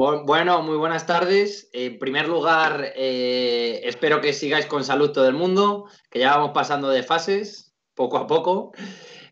[0.00, 1.68] Bueno, muy buenas tardes.
[1.74, 6.52] En primer lugar, eh, espero que sigáis con salud todo el mundo, que ya vamos
[6.54, 8.72] pasando de fases, poco a poco.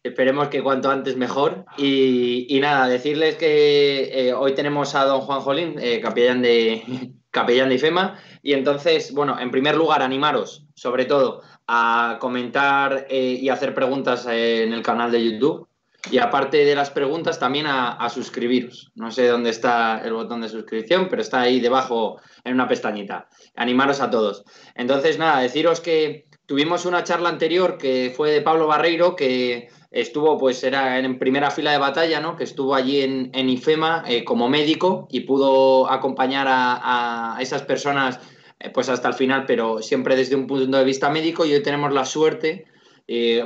[0.02, 1.64] Esperemos que cuanto antes mejor.
[1.78, 6.82] Y, nada, decirles que eh, hoy tenemos a don Juan Jolín, eh, capellán, de,
[7.30, 8.18] capellán de IFEMA.
[8.42, 14.74] Y entonces, bueno, en primer lugar, animaros, sobre todo, a comentar y hacer preguntas en
[14.74, 15.67] el canal de YouTube
[16.10, 18.90] y aparte de las preguntas, también a, suscribiros.
[18.94, 23.28] No sé dónde está el botón de suscripción, pero está ahí debajo en una pestañita.
[23.56, 24.44] Animaros a todos.
[24.74, 30.38] Entonces, nada, deciros que tuvimos una charla anterior que fue de Pablo Barreiro, que estuvo,
[30.38, 32.36] pues era en primera fila de batalla, ¿no?
[32.36, 38.18] Que estuvo allí en, IFEMA eh, como médico y pudo acompañar a, esas personas
[38.60, 41.44] eh, pues hasta el final, pero siempre desde un punto de vista médico.
[41.44, 42.66] Y hoy tenemos la suerte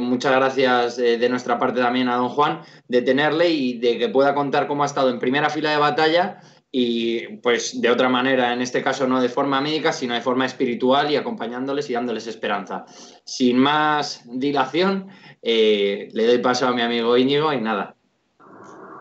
[0.01, 4.09] muchas gracias eh, de nuestra parte también a don Juan de tenerle y de que
[4.09, 6.41] pueda contar cómo ha estado en primera fila de batalla
[6.75, 10.47] y pues de otra manera, en este caso no de forma médica, sino de forma
[10.47, 12.87] espiritual y acompañándoles y dándoles esperanza.
[13.25, 15.09] Sin más dilación,
[15.43, 17.95] eh, le doy paso a mi amigo Íñigo y nada.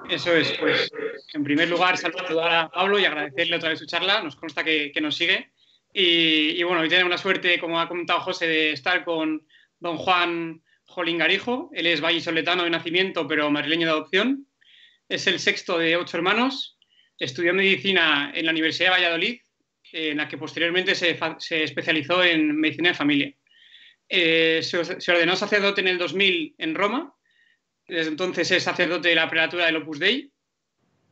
[0.10, 0.92] Eso es, pues
[1.34, 4.92] en primer lugar saludar a Pablo y agradecerle otra vez su charla, nos consta que,
[5.02, 5.52] nos sigue.
[5.94, 9.44] Y, y, bueno, hoy tenemos la suerte, como ha comentado José, de estar con,
[9.82, 11.70] don Juan Jolín Garijo.
[11.74, 14.48] Él es vallisoletano de nacimiento, pero madrileño de adopción.
[15.10, 16.78] Es el sexto de ocho hermanos.
[17.20, 19.42] Estudió medicina en la Universidad de Valladolid,
[19.92, 21.18] en la que posteriormente se,
[21.64, 23.34] especializó en medicina de familia.
[24.08, 27.14] Eh, se, ordenó sacerdote en el 2000 en Roma.
[27.88, 30.32] Desde entonces es sacerdote de la prelatura del Opus Dei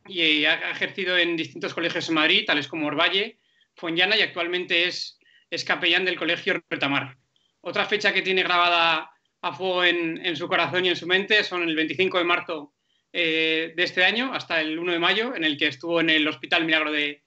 [0.06, 3.38] y ha ejercido en distintos colegios en Madrid, tales como Orvalle,
[3.76, 5.18] Fuenllana y actualmente es,
[5.50, 7.19] es capellán del Colegio Retamar.
[7.62, 9.10] Otra fecha que tiene grabada
[9.42, 12.74] a fuego en, su corazón y en su mente son el 25 de marzo
[13.12, 16.26] eh, de este año hasta el 1 de mayo, en el que estuvo en el
[16.28, 17.22] Hospital Milagro de,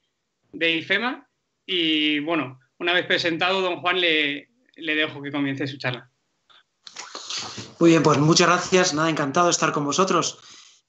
[0.53, 1.27] IFEMA.
[1.65, 6.09] Y bueno, una vez presentado, don Juan, le, le dejo que comience su charla.
[7.79, 8.93] Muy bien, pues muchas gracias.
[8.93, 10.39] Nada, encantado de estar con vosotros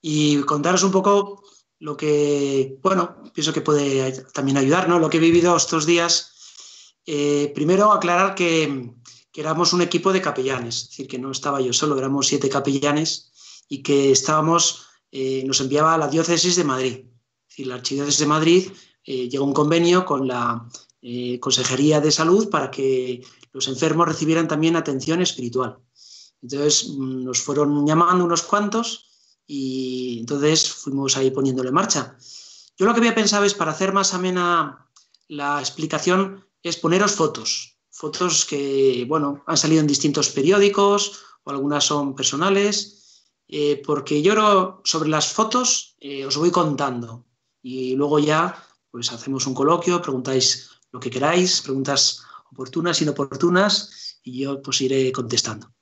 [0.00, 1.42] y contaros un poco
[1.78, 4.98] lo que, bueno, pienso que puede también ayudar, ¿no?
[4.98, 7.00] Lo que he vivido estos días.
[7.06, 8.92] Eh, primero, aclarar que,
[9.34, 12.48] que éramos un equipo de capellanes, es decir, que no estaba yo solo, éramos siete
[12.48, 13.32] capellanes
[13.68, 16.98] y que estábamos, eh, nos enviaba a la diócesis de Madrid.
[17.00, 18.70] Es decir, la archidiócesis de Madrid
[19.02, 20.68] eh, llegó a un convenio con la
[21.02, 25.78] eh, Consejería de Salud para que los enfermos recibieran también atención espiritual.
[26.40, 29.08] Entonces mm, nos fueron llamando unos cuantos
[29.48, 32.16] y entonces fuimos ahí poniéndole marcha.
[32.78, 34.88] Yo lo que había pensado es, para hacer más amena
[35.26, 41.84] la explicación, es poneros fotos, fotos que, bueno, han salido en distintos periódicos o algunas
[41.84, 47.24] son personales, eh, porque yo sobre las fotos eh, os voy contando
[47.62, 54.40] y luego ya pues hacemos un coloquio, preguntáis lo que queráis, preguntas oportunas, inoportunas y
[54.40, 55.72] yo pues iré contestando.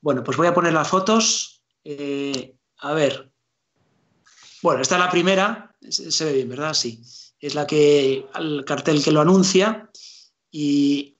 [0.00, 1.62] Bueno, pues voy a poner las fotos.
[1.84, 3.32] Eh, a ver.
[4.62, 5.76] Bueno, esta es la primera.
[5.88, 6.74] Se, ve bien, ¿verdad?
[6.74, 7.02] Sí.
[7.38, 9.90] Es la que, el cartel que lo anuncia.
[10.50, 11.11] Y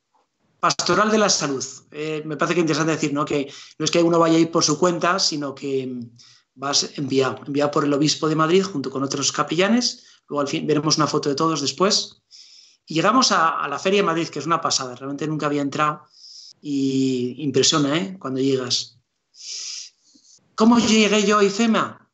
[0.62, 1.64] Pastoral de la salud.
[1.90, 3.24] Eh, me parece que es interesante decir ¿no?
[3.24, 5.92] que no es que uno vaya a ir por su cuenta, sino que
[6.54, 10.04] vas enviado, enviado por el obispo de Madrid junto con otros capellanes.
[10.28, 12.22] Luego al fin veremos una foto de todos después.
[12.86, 14.94] Y llegamos a, la Feria de Madrid, que es una pasada.
[14.94, 16.04] Realmente nunca había entrado
[16.60, 18.16] y impresiona ¿eh?
[18.20, 19.00] cuando llegas.
[20.54, 22.08] ¿Cómo llegué yo a IFEMA?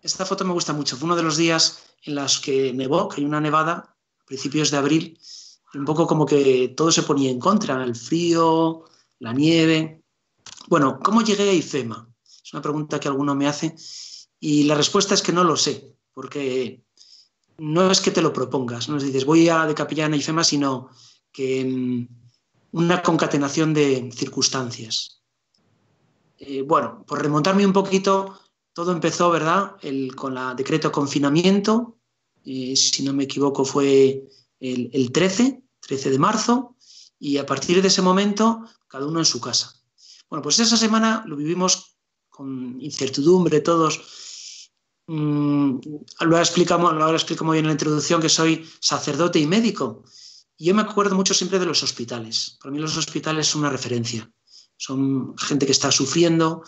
[0.00, 0.96] Esta foto me gusta mucho.
[0.96, 4.70] Fue uno de los días en los que nevó, que hay una nevada, a principios
[4.70, 5.18] de abril,
[5.74, 8.84] un poco como que todo se ponía en contra, el frío,
[9.18, 10.02] la nieve.
[10.68, 12.08] Bueno, ¿cómo llegué a IFEMA?
[12.24, 13.74] Es una pregunta que alguno me hace
[14.40, 16.82] y la respuesta es que no lo sé, porque
[17.58, 20.44] no es que te lo propongas, no es dices voy a de capellán a IFEMA,
[20.44, 20.88] sino
[21.32, 22.08] que mm,
[22.72, 25.22] una concatenación de circunstancias.
[26.38, 28.38] Eh, bueno, por remontarme un poquito,
[28.72, 31.96] todo empezó, ¿verdad?, el, con la decreto de confinamiento,
[32.44, 34.24] si no me equivoco fue
[34.60, 36.76] el, 13, 13 de marzo,
[37.18, 39.74] y a partir de ese momento, cada uno en su casa.
[40.30, 41.96] Bueno, pues esa semana lo vivimos
[42.28, 44.00] con incertidumbre todos.
[45.06, 45.78] Mm,
[46.20, 50.04] lo, explicamos, lo explico muy bien en la introducción que soy sacerdote y médico.
[50.56, 52.58] Y yo me acuerdo mucho siempre de los hospitales.
[52.60, 54.30] Para mí los hospitales son una referencia.
[54.76, 56.62] Son gente que está sufriendo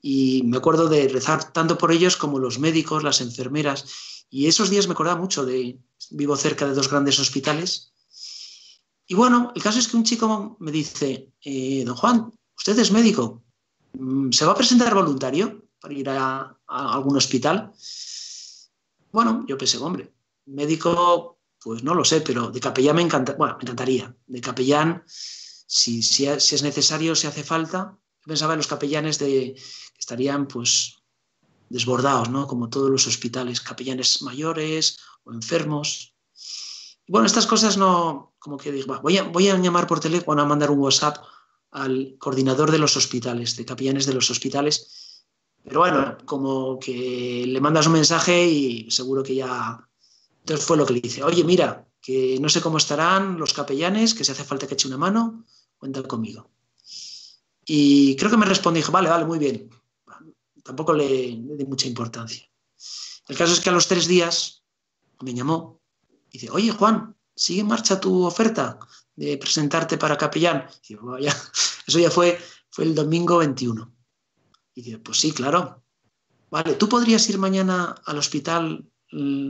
[0.00, 3.86] y me acuerdo de rezar tanto por ellos como los médicos, las enfermeras.
[4.28, 5.78] Y esos días me acordaba mucho de,
[6.10, 7.92] vivo cerca de dos grandes hospitales.
[9.06, 12.90] Y bueno, el caso es que un chico me dice, eh, don Juan, usted es
[12.90, 13.44] médico,
[13.92, 17.72] mm, ¿se va a presentar voluntario para ir a, algún hospital?
[19.12, 20.12] Bueno, yo pensé, hombre,
[20.46, 24.16] médico, pues no lo sé, pero de capellán me, encanta, bueno, me encantaría.
[24.26, 27.98] De capellán, si, si, es necesario, si hace falta.
[28.24, 31.02] pensaba en los capellanes de, que estarían pues
[31.68, 32.46] desbordados, ¿no?
[32.46, 36.14] Como todos los hospitales, capellanes mayores o enfermos.
[37.08, 40.46] bueno, estas cosas no, como que digo, voy a, voy a llamar por teléfono, a
[40.46, 41.18] mandar un WhatsApp
[41.70, 45.24] al coordinador de los hospitales, de capellanes de los hospitales.
[45.64, 49.80] Pero bueno, como que le mandas un mensaje y seguro que ya...
[50.40, 54.12] Entonces fue lo que le dice, oye, mira, que no sé cómo estarán los capellanes,
[54.12, 55.44] que si hace falta que eche una mano,
[55.78, 56.50] cuenta conmigo.
[57.64, 59.70] Y creo que me respondió, dijo, vale, vale, muy bien.
[60.62, 62.46] Tampoco le, le di mucha importancia.
[63.26, 64.63] El caso es que a los tres días
[65.24, 65.80] me llamó
[66.30, 68.78] y dice, oye, Juan, sigue en marcha tu oferta
[69.16, 70.66] de presentarte para capellán.
[70.88, 70.94] Y
[71.86, 72.38] eso ya fue,
[72.70, 73.92] fue el domingo 21.
[74.74, 75.82] Y digo, pues sí, claro.
[76.50, 79.48] Vale, ¿tú podrías ir mañana al hospital mm,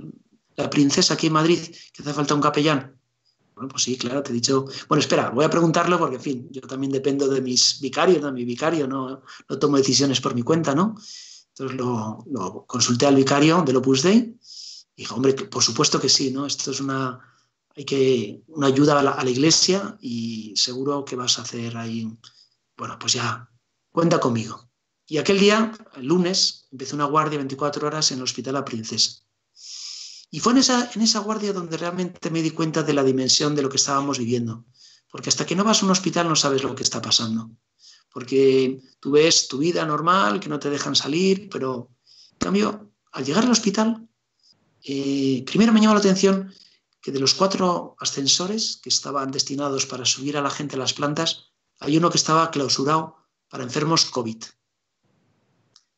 [0.56, 1.58] La Princesa aquí en Madrid,
[1.92, 2.98] que hace falta un capellán?
[3.54, 4.66] Bueno, pues sí, claro, te he dicho.
[4.88, 8.32] Bueno, espera, voy a preguntarlo porque, en fin, yo también dependo de mis vicarios, de
[8.32, 10.96] mi vicario, no, no tomo decisiones por mi cuenta, ¿no?
[11.50, 14.36] Entonces lo, lo consulté al vicario del Opus Dei
[14.96, 16.46] dijo, hombre, por supuesto que sí, ¿no?
[16.46, 17.20] Esto es una,
[17.76, 22.08] hay que una ayuda a la, iglesia y seguro que vas a hacer ahí,
[22.76, 23.50] bueno, pues ya,
[23.90, 24.68] cuenta conmigo.
[25.06, 29.22] Y aquel día, el lunes, empecé una guardia 24 horas en el Hospital La Princesa.
[30.30, 33.54] Y fue en esa, en esa guardia donde realmente me di cuenta de la dimensión
[33.54, 34.64] de lo que estábamos viviendo.
[35.10, 37.50] Porque hasta que no vas a un hospital no sabes lo que está pasando.
[38.12, 41.90] Porque tú ves tu vida normal, que no te dejan salir, pero
[42.32, 44.08] en cambio, al llegar al hospital,
[44.84, 46.52] eh, primero me llamó la atención
[47.00, 50.94] que de los cuatro ascensores que estaban destinados para subir a la gente a las
[50.94, 53.16] plantas, hay uno que estaba clausurado
[53.48, 54.42] para enfermos COVID.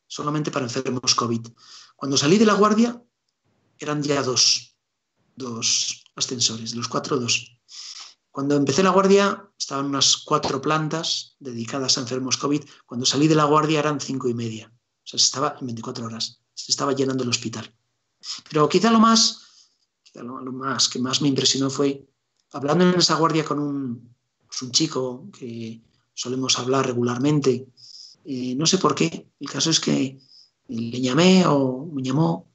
[0.07, 1.47] Solamente para enfermos COVID.
[1.95, 3.01] Cuando salí de la guardia,
[3.77, 4.75] eran ya dos,
[5.35, 7.59] dos ascensores, de los cuatro, dos.
[8.31, 12.63] Cuando empecé la guardia, estaban unas cuatro plantas dedicadas a enfermos COVID.
[12.85, 14.71] Cuando salí de la guardia eran cinco y media.
[14.73, 16.41] O sea, se estaba en 24 horas.
[16.53, 17.76] Se estaba llenando el hospital.
[18.49, 19.47] Pero quizá lo más
[20.23, 22.07] lo, más que más me impresionó fue
[22.51, 24.15] hablando en esa guardia con un,
[24.47, 25.81] pues un chico que
[26.13, 27.67] solemos hablar regularmente.
[28.25, 29.29] Eh, no sé por qué.
[29.39, 30.19] El caso es que
[30.67, 32.47] le llamé o me llamó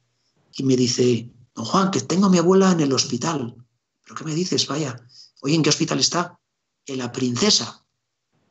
[0.53, 3.55] y me dice, don Juan, que tengo a mi abuela en el hospital.
[4.03, 4.67] ¿Pero qué me dices?
[4.67, 4.99] Vaya,
[5.41, 6.39] oye, ¿en qué hospital está?
[6.85, 7.85] En la princesa.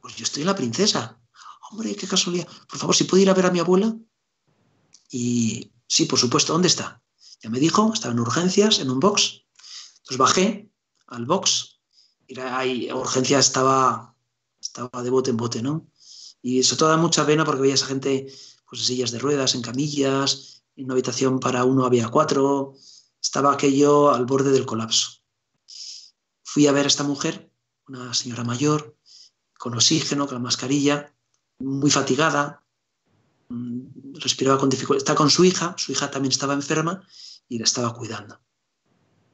[0.00, 1.20] Pues yo estoy en la princesa.
[1.70, 2.48] Hombre, qué casualidad.
[2.68, 3.94] Por favor, si puedo ir a ver a mi abuela.
[5.10, 7.02] Y sí, por supuesto, ¿dónde está?
[7.42, 9.42] Ya me dijo, estaba en urgencias, en un box.
[9.98, 10.70] Entonces bajé
[11.08, 11.80] al box.
[12.28, 14.14] Y ahí, urgencia estaba,
[14.60, 15.88] estaba de bote en bote, ¿no?
[16.40, 18.26] Y eso todo da mucha pena porque veía a esa gente
[18.68, 22.74] pues, en sillas de ruedas, en camillas, en una habitación para uno había cuatro.
[23.20, 25.22] Estaba aquello al borde del colapso.
[26.44, 27.52] Fui a ver a esta mujer,
[27.88, 28.96] una señora mayor,
[29.58, 31.14] con oxígeno, con la mascarilla,
[31.58, 32.64] muy fatigada,
[33.48, 34.98] mm, respiraba con dificultad.
[34.98, 37.04] Está con su hija, su hija también estaba enferma
[37.52, 38.40] y la estaba cuidando.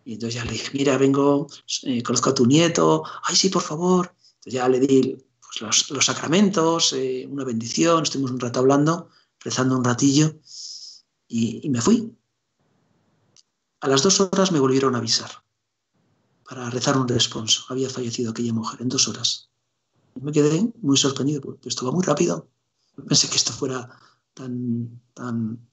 [0.04, 1.46] Y entonces ya le dije, mira, vengo,
[1.84, 4.12] eh, conozco a tu nieto, ay, sí, por favor.
[4.38, 9.76] Entonces ya le di pues, los, sacramentos, eh, una bendición, estuvimos un rato hablando, rezando
[9.76, 10.34] un ratillo,
[11.28, 12.12] y, me fui.
[13.80, 15.30] A las dos horas me volvieron a avisar
[16.48, 17.66] para rezar un responso.
[17.68, 19.50] Había fallecido aquella mujer en dos horas.
[20.20, 22.48] me quedé muy sorprendido, porque esto va muy rápido.
[23.06, 23.88] Pensé que esto fuera
[24.34, 25.67] tan, tan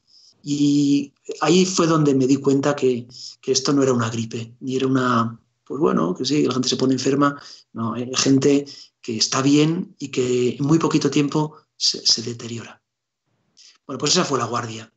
[0.48, 1.12] y
[1.42, 3.08] ahí fue donde me di cuenta que,
[3.48, 6.78] esto no era una gripe, ni era una, pues bueno, que sí, la gente se
[6.78, 7.42] pone enferma,
[7.74, 8.68] no, gente
[9.02, 12.80] que está bien y que en muy poquito tiempo se, deteriora.
[13.88, 14.94] Bueno, pues esa fue la guardia.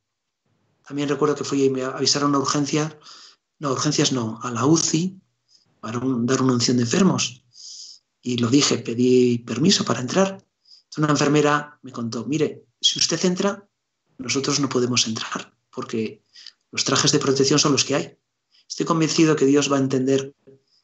[0.86, 2.96] También recuerdo que fui y me avisaron a urgencias,
[3.58, 5.18] no, urgencias no, a la UCI
[5.80, 7.42] para dar una unción de enfermos.
[8.20, 10.44] Y lo dije, pedí permiso para entrar.
[10.98, 13.67] Una enfermera me contó, mire, si usted entra,
[14.18, 16.24] nosotros no podemos entrar porque
[16.70, 18.18] los trajes de protección son los que hay.
[18.68, 20.34] Estoy convencido que Dios va a entender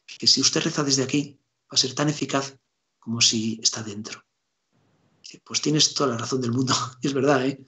[0.07, 2.57] que si usted reza desde aquí, va a ser tan eficaz
[2.99, 4.25] como si está dentro.
[5.43, 7.65] Pues tienes toda la razón del mundo, es verdad, ¿eh?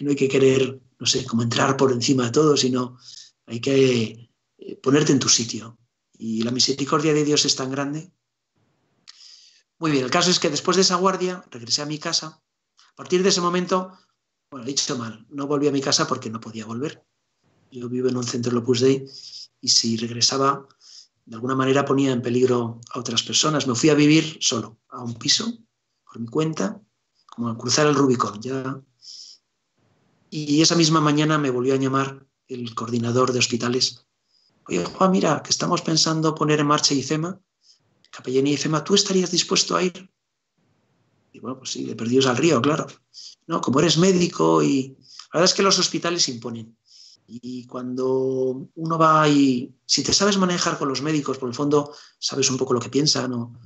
[0.00, 2.98] No hay que querer, no sé, como entrar por encima de todo, sino
[3.44, 5.78] hay que eh, ponerte en tu sitio.
[6.16, 8.10] Y la misericordia de Dios es tan grande.
[9.78, 12.42] Muy bien, el caso es que después de esa guardia regresé a mi casa.
[12.78, 13.92] A partir de ese momento
[14.50, 17.04] bueno, dicho mal, no volví a mi casa porque no podía volver.
[17.70, 19.06] Yo vivo en un centro Opus Dei
[19.60, 20.66] y si regresaba,
[21.24, 23.66] de alguna manera ponía en peligro a otras personas.
[23.66, 25.58] Me fui a vivir solo, a un piso,
[26.04, 26.80] por mi cuenta,
[27.26, 28.40] como a cruzar el Rubicón.
[28.42, 28.82] Ya.
[30.30, 34.06] Y esa misma mañana me volvió a llamar el coordinador de hospitales
[34.70, 37.40] oye Juan, mira, que estamos pensando poner en marcha IFEMA,
[38.10, 40.10] Capellanía IFEMA, ¿tú estarías dispuesto a ir?
[41.32, 42.86] Y bueno, pues sí, de perdidos al río, claro.
[43.50, 44.96] No, como eres médico y
[45.32, 46.78] la verdad es que los hospitales imponen.
[47.26, 51.92] Y cuando uno va y si te sabes manejar con los médicos, por el fondo
[52.20, 53.58] sabes un poco lo que piensan, ¿no?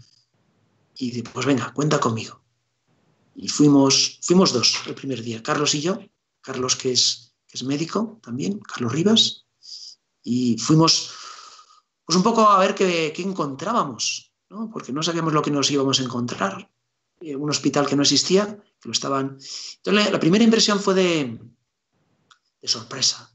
[0.96, 2.40] y pues venga, cuenta conmigo.
[3.34, 5.98] Y fuimos, fuimos dos el primer día, Carlos y yo,
[6.40, 9.44] Carlos que es, que es médico también, Carlos Rivas,
[10.22, 11.10] y fuimos
[12.06, 14.70] pues un poco a ver qué, qué encontrábamos, ¿no?
[14.70, 16.70] porque no sabíamos lo que nos íbamos a encontrar.
[17.21, 19.38] Eh, un hospital que no existía, que lo estaban...
[19.76, 21.40] Entonces la, primera impresión fue de,
[22.61, 23.30] de sorpresa,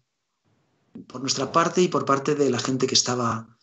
[1.08, 3.58] por nuestra parte y por parte de la gente que estaba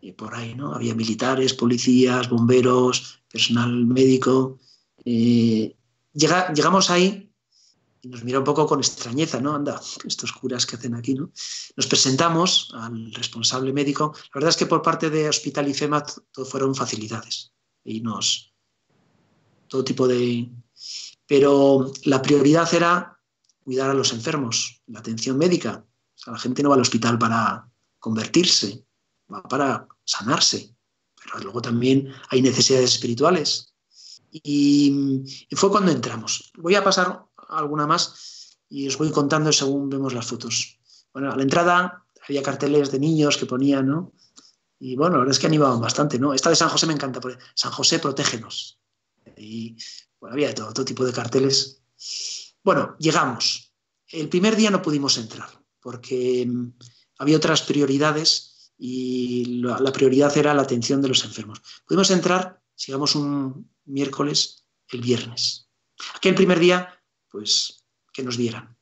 [0.00, 0.74] eh, por ahí, ¿no?
[0.74, 4.58] Había militares, policías, bomberos, personal médico.
[5.04, 5.76] Eh,
[6.12, 7.32] llegamos ahí
[8.00, 9.54] y nos mira un poco con extrañeza, ¿no?
[9.54, 11.32] Anda, estos curas que hacen aquí, ¿no?
[11.76, 14.12] Nos presentamos al responsable médico.
[14.14, 17.52] La verdad es que por parte de Hospital y FEMA todo fueron facilidades
[17.84, 18.47] y nos...
[19.68, 20.50] todo tipo de...
[21.26, 23.18] Pero la prioridad era
[23.62, 25.84] cuidar a los enfermos, la atención médica.
[26.14, 28.84] O sea, la gente no va al hospital para convertirse,
[29.32, 30.74] va para sanarse.
[31.22, 33.74] Pero luego también hay necesidades espirituales.
[34.30, 36.52] Y, fue cuando entramos.
[36.56, 40.78] Voy a pasar alguna más y os voy contando según vemos las fotos.
[41.12, 44.12] Bueno, a la entrada había carteles de niños que ponían, ¿no?
[44.78, 46.34] Y bueno, la verdad es que animaban bastante, ¿no?
[46.34, 48.77] Esta de San José me encanta, porque San José, protégenos.
[49.36, 49.76] Y
[50.20, 51.82] bueno, había todo, tipo de carteles.
[52.62, 53.72] Bueno, llegamos.
[54.08, 55.48] El primer día no pudimos entrar
[55.80, 56.72] porque mm,
[57.18, 61.60] había otras prioridades y la prioridad era la atención de los enfermos.
[61.86, 65.68] Pudimos entrar, sigamos un miércoles, el viernes.
[66.14, 66.94] Aquel primer día,
[67.28, 68.76] pues, que nos vieran.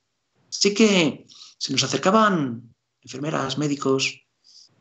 [0.49, 1.27] Sí que
[1.59, 4.21] se nos acercaban enfermeras, médicos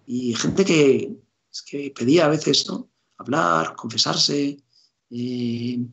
[0.06, 1.16] y gente que,
[1.66, 2.92] que pedía a veces ¿no?
[3.18, 4.58] hablar, confesarse.
[5.10, 5.88] Y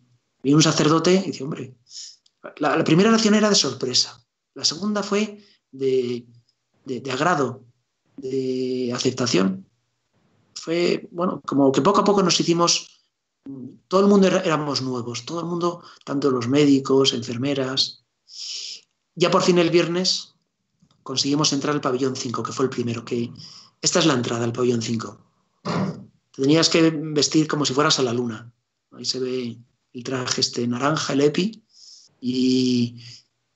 [0.45, 1.76] un sacerdote y dice, hombre,
[2.57, 4.25] la, primera oración era de sorpresa.
[4.54, 6.26] La segunda fue de,
[7.11, 7.64] agrado,
[8.16, 9.66] de aceptación.
[10.54, 13.02] Fue, bueno, como que poco a poco nos hicimos,
[13.88, 18.04] todo el mundo éramos nuevos, todo el mundo, tanto los médicos, enfermeras.
[19.14, 20.35] Ya por fin el viernes
[21.02, 23.33] conseguimos entrar al pabellón 5, que fue el primero, que
[23.81, 25.19] esta es la entrada al pabellón 5.
[26.33, 28.52] tenías que vestir como si fueras a la luna.
[28.92, 29.58] Ahí se ve
[29.92, 31.62] el traje este naranja, el EPI,
[32.20, 32.96] y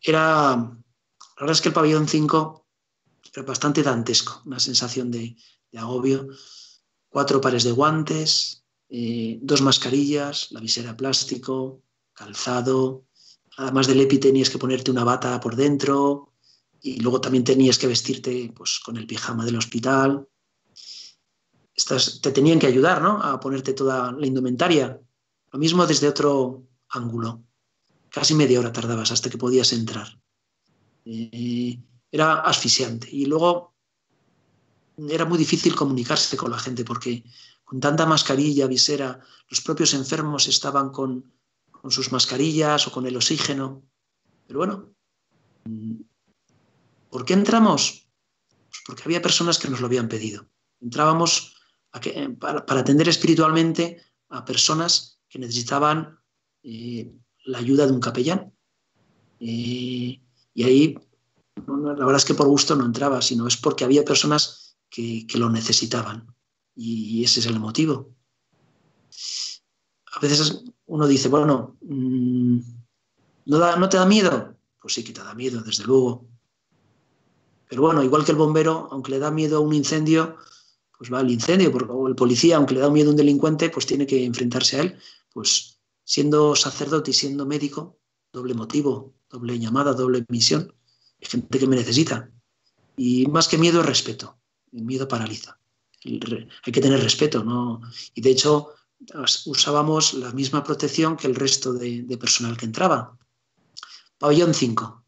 [0.00, 0.76] era
[1.36, 2.66] la verdad es que el pabellón 5
[3.34, 5.36] era bastante dantesco, una sensación de,
[5.76, 6.28] agobio.
[7.10, 11.82] Cuatro pares de guantes, eh, dos mascarillas, la visera plástico,
[12.14, 13.04] calzado.
[13.58, 16.32] Además del EPI tenías que ponerte una bata por dentro
[16.80, 20.26] y luego también tenías que vestirte pues, con el pijama del hospital.
[21.74, 23.22] Estas, te tenían que ayudar ¿no?
[23.22, 24.98] a ponerte toda la indumentaria.
[25.52, 27.44] Lo mismo desde otro ángulo.
[28.10, 30.20] Casi media hora tardabas hasta que podías entrar.
[31.04, 31.78] Eh,
[32.10, 33.08] era asfixiante.
[33.10, 33.74] Y luego
[35.08, 37.24] era muy difícil comunicarse con la gente porque
[37.64, 41.32] con tanta mascarilla, visera, los propios enfermos estaban con,
[41.88, 43.82] sus mascarillas o con el oxígeno.
[44.46, 44.94] Pero bueno,
[47.10, 48.08] ¿por qué entramos?
[48.68, 50.48] Pues porque había personas que nos lo habían pedido.
[50.80, 51.56] Entrábamos
[52.40, 56.18] para, atender espiritualmente a personas que necesitaban
[56.62, 57.12] eh,
[57.44, 58.52] la ayuda de un capellán.
[59.38, 60.18] Eh,
[60.54, 60.98] y ahí,
[61.66, 65.50] la verdad es que por gusto no entraba, sino es porque había personas que, lo
[65.50, 66.34] necesitaban.
[66.74, 68.14] Y, ese es el motivo.
[70.14, 72.58] A veces uno dice, bueno, mm,
[73.44, 74.56] ¿no, ¿no te da miedo?
[74.80, 76.26] Pues sí que te da miedo, desde luego.
[77.68, 80.38] Pero bueno, igual que el bombero, aunque le da miedo a un incendio,
[80.96, 83.84] pues va al incendio, o el policía, aunque le da miedo a un delincuente, pues
[83.84, 84.98] tiene que enfrentarse a él.
[85.36, 87.98] Pues siendo sacerdote y siendo médico,
[88.32, 90.74] doble motivo, doble llamada, doble misión.
[91.20, 92.30] Hay gente que me necesita.
[92.96, 94.38] Y más que miedo es respeto.
[94.72, 95.60] El miedo paraliza.
[96.02, 97.82] hay que tener respeto, ¿no?
[98.14, 98.70] Y de hecho,
[99.44, 103.18] usábamos la misma protección que el resto de, personal que entraba.
[104.16, 105.04] Pabellón 5.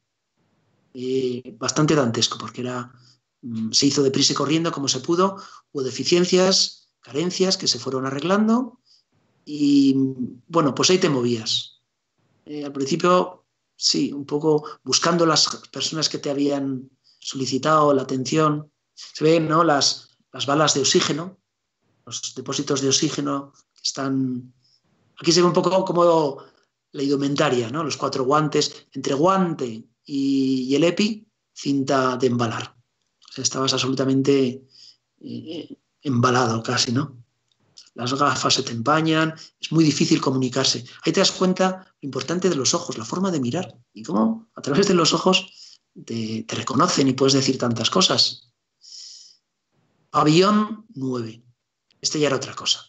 [1.56, 2.92] bastante dantesco, porque era,
[3.40, 5.42] mm, se hizo deprisa y corriendo como se pudo.
[5.72, 8.78] Hubo deficiencias, carencias que se fueron arreglando.
[9.50, 9.94] Y
[10.46, 11.80] bueno, pues ahí te movías.
[12.44, 18.70] Eh, al principio sí, un poco buscando las personas que te habían solicitado la atención.
[18.92, 19.64] Se ven ¿no?
[19.64, 21.38] las, las balas de oxígeno,
[22.04, 24.52] los depósitos de oxígeno que están...
[25.18, 26.42] Aquí se ve un poco como
[26.92, 27.82] la indumentaria, ¿no?
[27.82, 32.76] los cuatro guantes, entre guante y, el EPI, cinta de embalar.
[33.30, 34.62] O sea, estabas absolutamente
[35.22, 37.16] eh, embalado casi, ¿no?
[37.98, 40.84] Las gafas se te empañan, es muy difícil comunicarse.
[41.04, 44.48] Ahí te das cuenta lo importante de los ojos, la forma de mirar y cómo
[44.54, 48.52] a través de los ojos te, reconocen y puedes decir tantas cosas.
[50.12, 51.42] Avión 9.
[52.00, 52.84] Este ya era otra cosa.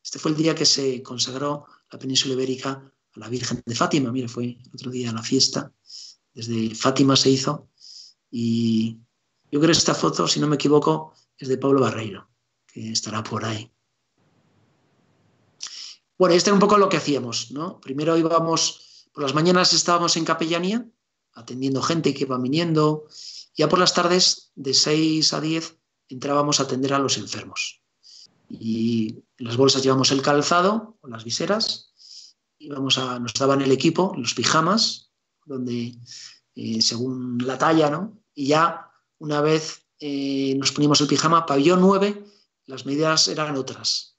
[0.00, 4.12] Este fue el día que se consagró la península ibérica a la Virgen de Fátima.
[4.12, 5.72] Mira, fue otro día la fiesta.
[6.32, 7.68] Desde Fátima se hizo.
[8.30, 9.00] Y
[9.50, 12.30] yo creo que esta foto, si no me equivoco, es de Pablo Barreiro,
[12.64, 13.68] que estará por ahí.
[16.22, 17.80] Bueno, este era un poco lo que hacíamos, ¿no?
[17.80, 20.88] Primero íbamos, por las mañanas estábamos en capellanía,
[21.32, 23.08] atendiendo gente que iba viniendo.
[23.56, 27.82] Ya por las tardes, de 6 a 10, entrábamos a atender a los enfermos.
[28.48, 31.90] Y en las bolsas llevamos el calzado o las viseras,
[32.56, 35.10] íbamos a, nos daban el equipo, los pijamas,
[35.44, 35.96] donde
[36.54, 38.22] eh, según la talla, ¿no?
[38.32, 42.24] Y ya una vez eh, nos poníamos el pijama, pabellón 9,
[42.66, 44.11] las medidas eran otras.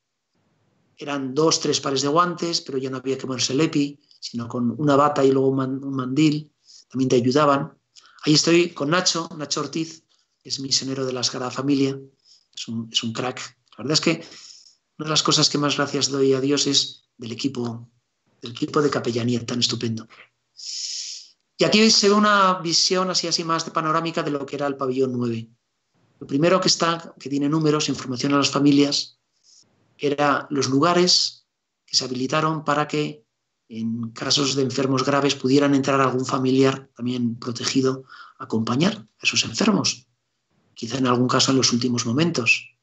[1.03, 4.47] Eran dos, tres pares de guantes, pero ya no había que ponerse el EPI, sino
[4.47, 6.49] con una bata y luego un, mandil,
[6.89, 7.77] también te ayudaban.
[8.23, 10.05] Ahí estoy con Nacho, Nacho Ortiz,
[10.45, 11.99] es misionero de la Sagrada Familia,
[12.55, 14.25] es un, es un crack, la verdad es que
[14.97, 17.89] una de las cosas que más gracias doy a Dios es del equipo,
[18.41, 20.07] del equipo de capellanía tan estupendo.
[21.57, 24.67] Y aquí se ve una visión así, así más de panorámica de lo que era
[24.67, 25.49] el pabellón 9.
[26.21, 29.19] Lo primero que está, que tiene números, información a las familias,
[29.97, 31.47] era los lugares
[31.85, 33.25] que se habilitaron para que
[33.69, 38.03] en casos de enfermos graves pudieran entrar algún familiar también protegido
[38.37, 40.07] a acompañar a esos enfermos,
[40.73, 42.77] quizá en algún caso en los últimos momentos.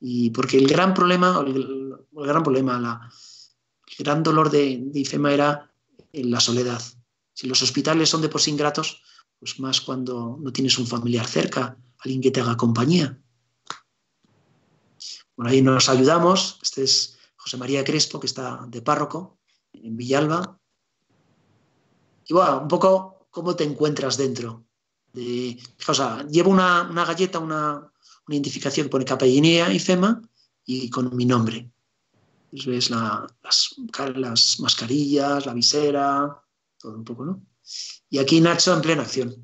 [0.00, 3.10] Y porque el gran problema, el, gran problema,
[3.86, 5.74] el gran dolor de, de IFEMA era
[6.12, 6.82] la soledad.
[7.32, 9.02] Si los hospitales son de por sí ingratos,
[9.38, 13.18] pues más cuando no tienes un familiar cerca, alguien que te haga compañía.
[15.36, 16.58] Bueno, ahí nos ayudamos.
[16.62, 19.38] Este es José María Crespo, que está de párroco
[19.72, 20.58] en Villalba.
[22.26, 24.64] Y bueno, un poco cómo te encuentras dentro.
[25.12, 27.90] De, o sea, llevo una, galleta, una,
[28.28, 30.22] identificación que pone capellanía y FEMA
[30.64, 31.70] y con mi nombre.
[32.50, 33.74] Ves las,
[34.60, 36.42] mascarillas, la visera,
[36.78, 37.42] todo un poco, ¿no?
[38.08, 39.34] Y aquí Nacho en plena acción.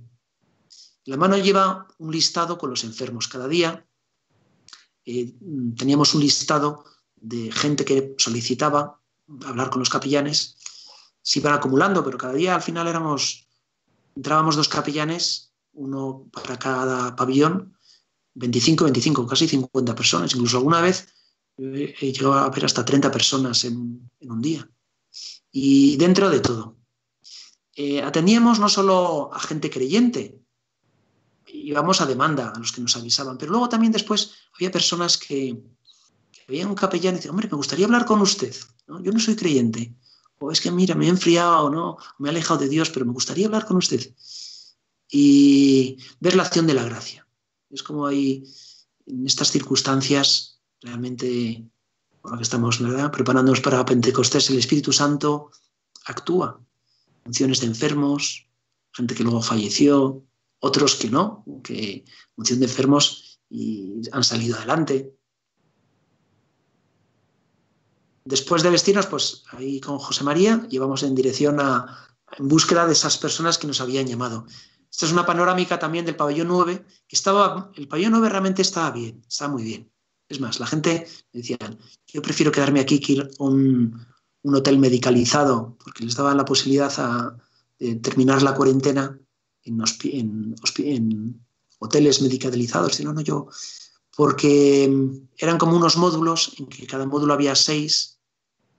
[1.05, 3.27] La mano lleva un listado con los enfermos.
[3.27, 3.87] Cada día
[5.05, 5.35] eh,
[5.77, 6.85] teníamos un listado
[7.17, 9.01] de gente que solicitaba
[9.45, 10.57] hablar con los capellanes.
[11.23, 13.47] Se iban acumulando, pero cada día al final éramos,
[14.17, 17.77] entrábamos dos capellanes, uno para cada pabellón,
[18.35, 20.35] 25, 25, casi 50 personas.
[20.35, 21.09] Incluso alguna vez
[21.59, 24.69] he llegado a ver hasta 30 personas en, un día.
[25.53, 26.77] Y dentro de todo.
[27.75, 30.41] Eh, atendíamos no solo a gente creyente,
[31.53, 35.61] íbamos a demanda a los que nos avisaban, pero luego también después había personas que,
[36.33, 38.55] que veían un capellán y decían, hombre, me gustaría hablar con usted.
[38.87, 39.95] Yo no soy creyente.
[40.39, 41.99] O es que, mira, me he enfriado, ¿no?
[42.19, 44.15] me he alejado de Dios, pero me gustaría hablar con usted.
[45.09, 47.27] Y ver la acción de la gracia.
[47.69, 48.45] Es como hay
[49.07, 51.65] en estas circunstancias realmente,
[52.23, 52.79] ahora que estamos
[53.13, 55.51] preparándonos para Pentecostés, el Espíritu Santo
[56.07, 56.61] actúa.
[57.23, 58.49] Funciones de enfermos,
[58.93, 60.25] gente que luego falleció,
[60.61, 62.05] otros que no, que
[62.37, 65.17] función de enfermos y han salido adelante.
[68.25, 72.07] Después de vestirnos, pues ahí con José María llevamos en dirección a,
[72.39, 74.47] en búsqueda de esas personas que nos habían llamado.
[74.91, 78.91] Esta es una panorámica también del pabellón 9, que estaba, el pabellón 9 realmente estaba
[78.91, 79.91] bien, estaba muy bien.
[80.29, 81.59] Es más, la gente decía,
[82.07, 84.07] yo prefiero quedarme aquí que ir a un,
[84.43, 86.93] hotel medicalizado, porque les daban la posibilidad
[87.79, 89.19] de terminar la cuarentena
[89.65, 91.45] en,
[91.79, 93.01] hoteles medicalizados.
[93.01, 93.49] no, no, yo,
[94.17, 94.91] porque
[95.39, 98.19] eran como unos módulos en que cada módulo había seis,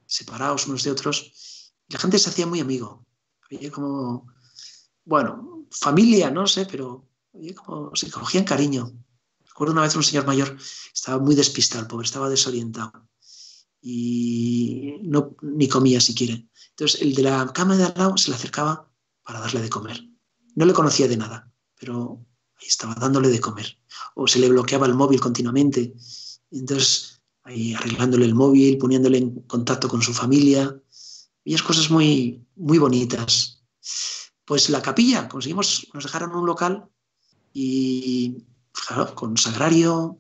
[0.06, 3.06] separados unos de otros, y la gente se hacía muy amigo.
[3.44, 4.28] Había como,
[5.06, 7.08] bueno, familia, no sé, pero
[7.56, 8.92] como se cogían cariño.
[9.48, 10.58] Recuerdo una vez un señor mayor,
[10.94, 13.10] estaba muy despistado, el pobre, estaba desorientado
[13.82, 16.36] y no, ni comía siquiera.
[16.70, 18.90] Entonces el de la cama de al lado se le acercaba
[19.24, 20.11] para darle de comer.
[20.56, 23.78] No le conocía de nada, pero ahí estaba dándole de comer.
[24.16, 25.94] O se le bloqueaba el móvil continuamente.
[26.52, 30.76] Entonces ahí arreglándole el móvil, poniéndole en contacto con su familia.
[31.44, 33.64] Es cosas muy, muy bonitas.
[34.46, 36.90] Pues la capilla, conseguimos, nos dejaron un local
[37.54, 40.20] y claro, con sagrario,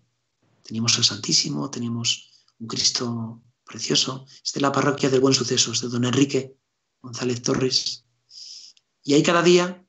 [0.63, 4.25] teníamos el Santísimo, teníamos un Cristo precioso.
[4.43, 6.55] Es de la parroquia del Buen Sucesos, de don Enrique
[7.01, 8.05] González Torres.
[9.03, 9.85] Y ahí cada día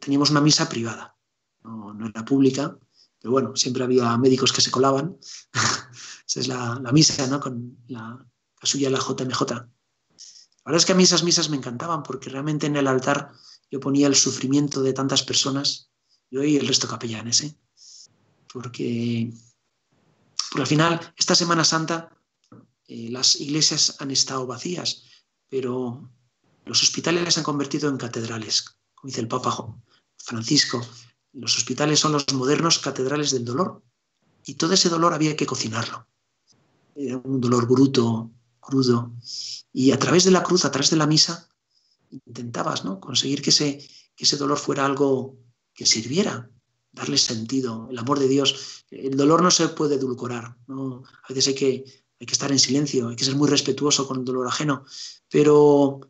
[0.00, 1.16] teníamos una misa privada,
[1.62, 2.76] no, era pública,
[3.20, 5.18] pero bueno, siempre había médicos que se colaban.
[6.26, 7.40] Esa es la, misa, ¿no?
[7.40, 8.26] Con la,
[8.62, 9.40] suya, la JMJ.
[9.50, 9.68] La
[10.64, 13.32] verdad es que a mí esas misas me encantaban porque realmente en el altar
[13.70, 15.90] yo ponía el sufrimiento de tantas personas,
[16.30, 17.56] yo y el resto capellanes, ¿eh?
[18.52, 19.32] Porque,
[20.54, 22.16] al final, esta Semana Santa,
[22.86, 25.04] eh, las iglesias han estado vacías,
[25.48, 26.10] pero
[26.64, 28.64] los hospitales se han convertido en catedrales,
[29.02, 29.74] dice el Papa
[30.16, 30.80] Francisco.
[31.32, 33.82] Los hospitales son los modernos catedrales del dolor.
[34.44, 36.06] Y todo ese dolor había que cocinarlo.
[36.94, 39.12] Era un dolor bruto, crudo.
[39.72, 41.48] Y a través de la cruz, a través de la misa,
[42.26, 43.00] intentabas ¿no?
[43.00, 43.86] conseguir que ese,
[44.16, 45.38] que ese dolor fuera algo
[45.72, 46.50] que sirviera,
[46.92, 48.84] darle sentido, el amor de Dios.
[48.90, 50.56] El dolor no se puede edulcorar.
[50.66, 51.04] ¿no?
[51.22, 51.84] A veces hay que,
[52.18, 54.84] hay que estar en silencio, hay que ser muy respetuoso con el dolor ajeno.
[55.30, 56.09] Pero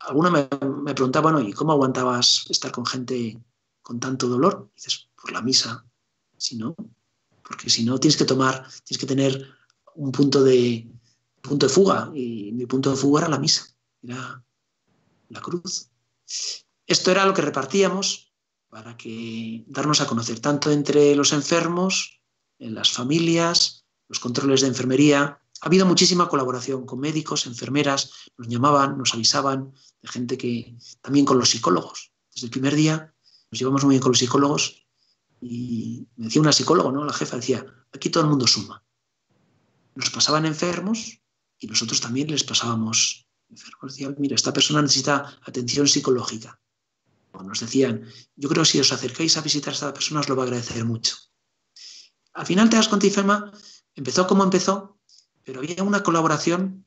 [0.00, 0.48] alguna me,
[0.82, 3.40] me preguntaba, ¿y cómo aguantabas estar con gente
[3.82, 4.70] con tanto dolor?
[4.74, 5.84] dices, por la misa.
[6.36, 6.74] Si no,
[7.42, 9.46] porque si no tienes que tomar, tienes que tener
[9.94, 10.88] un punto de,
[11.42, 12.10] punto de fuga.
[12.14, 13.66] Y mi punto de fuga era la misa,
[14.02, 14.42] era
[15.28, 15.90] la cruz.
[16.86, 18.32] Esto era lo que repartíamos
[18.68, 22.22] para que darnos a conocer, tanto entre los enfermos,
[22.58, 25.40] en las familias, los controles de enfermería.
[25.62, 31.26] Ha habido muchísima colaboración con médicos, enfermeras, nos llamaban, nos avisaban, de gente que también
[31.26, 32.12] con los psicólogos.
[32.34, 33.14] Desde el primer día
[33.50, 34.86] nos llevamos muy bien con los psicólogos
[35.40, 37.04] y me decía una psicóloga, ¿no?
[37.04, 38.82] La jefa decía, aquí todo el mundo suma.
[39.94, 41.20] Nos pasaban enfermos
[41.58, 43.92] y nosotros también les pasábamos enfermos.
[43.92, 46.60] Decían, mira, esta persona necesita atención psicológica.
[47.32, 50.28] O nos decían, yo creo que si os acercáis a visitar a esta persona os
[50.28, 51.16] lo va a agradecer mucho.
[52.32, 53.52] Al final te das cuenta, Ifema,
[53.94, 54.99] empezó como empezó,
[55.44, 56.84] pero había una colaboración,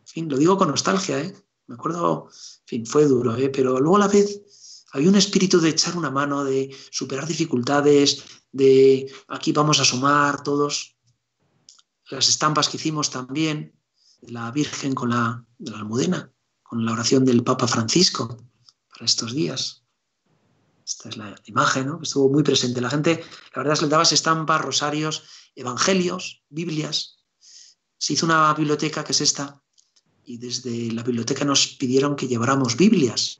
[0.00, 1.34] en fin, lo digo con nostalgia, ¿eh?
[1.66, 3.48] Me acuerdo, en fin, fue duro, ¿eh?
[3.48, 4.42] pero luego a la vez
[4.92, 10.42] había un espíritu de echar una mano, de superar dificultades, de aquí vamos a sumar
[10.42, 10.96] todos.
[12.10, 13.74] Las estampas que hicimos también,
[14.20, 16.30] de la Virgen con la, de la almudena,
[16.62, 18.36] con la oración del Papa Francisco
[18.90, 19.84] para estos días.
[20.84, 22.00] Esta es la imagen, ¿no?
[22.02, 22.80] estuvo muy presente.
[22.80, 27.21] La gente, la verdad, es que le dabas estampas, rosarios, evangelios, Biblias.
[28.02, 29.62] Se hizo una biblioteca que es esta,
[30.24, 33.38] y desde la biblioteca nos pidieron que lleváramos Biblias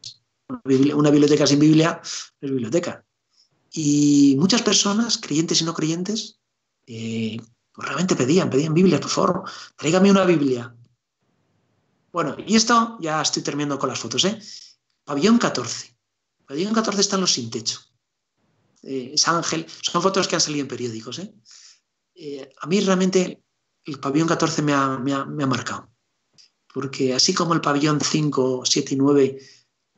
[0.94, 2.00] una biblioteca sin Biblia
[2.40, 3.04] no es biblioteca.
[3.72, 6.38] Y muchas personas, creyentes y no creyentes,
[6.86, 7.38] eh,
[7.72, 9.44] pues realmente pedían, pedían Biblias, por favor,
[9.76, 10.74] tráigame una Biblia.
[12.12, 14.38] Bueno, y esto ya estoy terminando con las fotos, ¿eh?
[15.04, 15.96] Pabellón 14.
[16.46, 17.80] Pabellón 14 están los sin techo.
[18.82, 21.32] Eh, es Ángel, son fotos que han salido en periódicos, ¿eh?
[22.60, 23.42] a mí realmente
[23.84, 24.98] el pabellón 14 me ha,
[25.46, 25.90] marcado.
[26.72, 29.38] Porque así como el pabellón 5, 7 y 9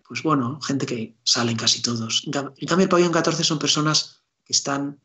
[0.07, 2.23] pues bueno, gente que salen casi todos.
[2.27, 5.01] En cambio, el pabellón 14 son personas que están,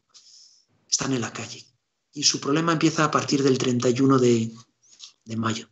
[0.90, 1.66] están en la calle.
[2.12, 4.52] Y su problema empieza a partir del 31 de,
[5.24, 5.70] de mayo.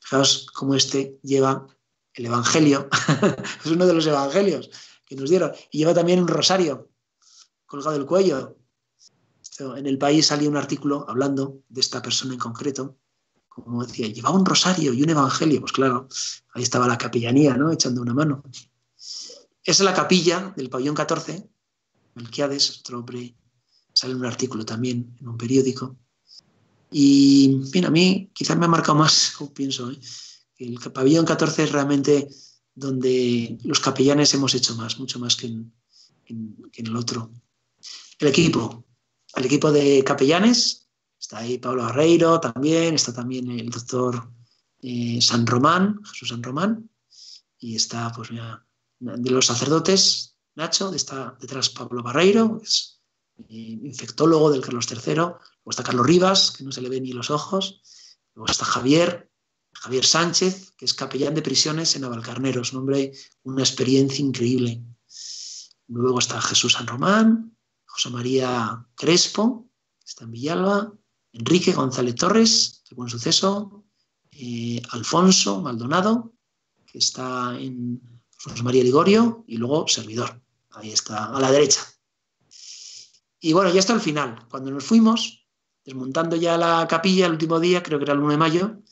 [0.00, 1.66] Fijaos cómo este lleva
[2.12, 2.88] el Evangelio,
[3.64, 4.70] es uno de los Evangelios
[5.06, 6.90] que nos dieron, y lleva también un rosario
[7.66, 8.56] colgado del cuello.
[9.58, 12.98] En el país salió un artículo hablando de esta persona en concreto,
[13.48, 15.60] como decía, llevaba un rosario y un evangelio.
[15.60, 16.08] Pues claro,
[16.54, 17.70] ahí estaba la capellanía, ¿no?
[17.70, 18.42] Echando una mano.
[19.62, 21.48] Es la capilla del pabellón 14.
[22.14, 23.34] Melquiades, otro hombre,
[23.92, 25.96] sale un artículo también en un periódico.
[26.90, 29.98] Y, bien, a mí quizás me ha marcado más, como pienso, ¿eh?
[30.58, 32.28] el pabellón 14 es realmente
[32.74, 35.72] donde los capellanes hemos hecho más, mucho más que en
[36.74, 37.30] el otro.
[38.18, 38.84] El equipo,
[39.36, 40.88] el equipo de capellanes.
[41.18, 44.30] Está ahí Pablo Barreiro también, está también el doctor
[44.82, 46.90] eh, San Román, Jesús San Román,
[47.58, 48.66] y está, pues mira,
[48.98, 53.00] de los sacerdotes, Nacho, está detrás Pablo Barreiro, que es
[53.48, 57.12] eh, infectólogo del Carlos III, luego está Carlos Rivas, que no se le ven ni
[57.12, 57.80] los ojos,
[58.34, 59.30] luego está Javier,
[59.72, 64.82] Javier Sánchez, que es capellán de prisiones en Navalcarneros, un hombre, una experiencia increíble.
[65.88, 67.53] Luego está Jesús San Román,
[67.94, 70.92] José María Crespo, que está en Villalba,
[71.32, 73.84] Enrique González Torres, de buen suceso,
[74.32, 76.32] eh, Alfonso Maldonado,
[76.84, 78.02] que está en
[78.36, 81.82] José María Ligorio, y luego servidor, ahí está, a la derecha.
[83.38, 84.44] Y bueno, ya está el final.
[84.50, 85.46] Cuando nos fuimos,
[85.84, 88.82] desmontando ya la capilla el último día, creo que era el 1 de mayo,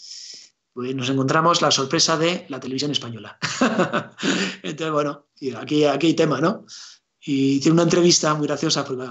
[0.73, 3.37] pues nos encontramos la sorpresa de la televisión española.
[4.63, 6.67] Entonces, bueno, aquí, aquí hay tema, ¿no?
[7.25, 9.07] Y tiene una entrevista muy graciosa, porque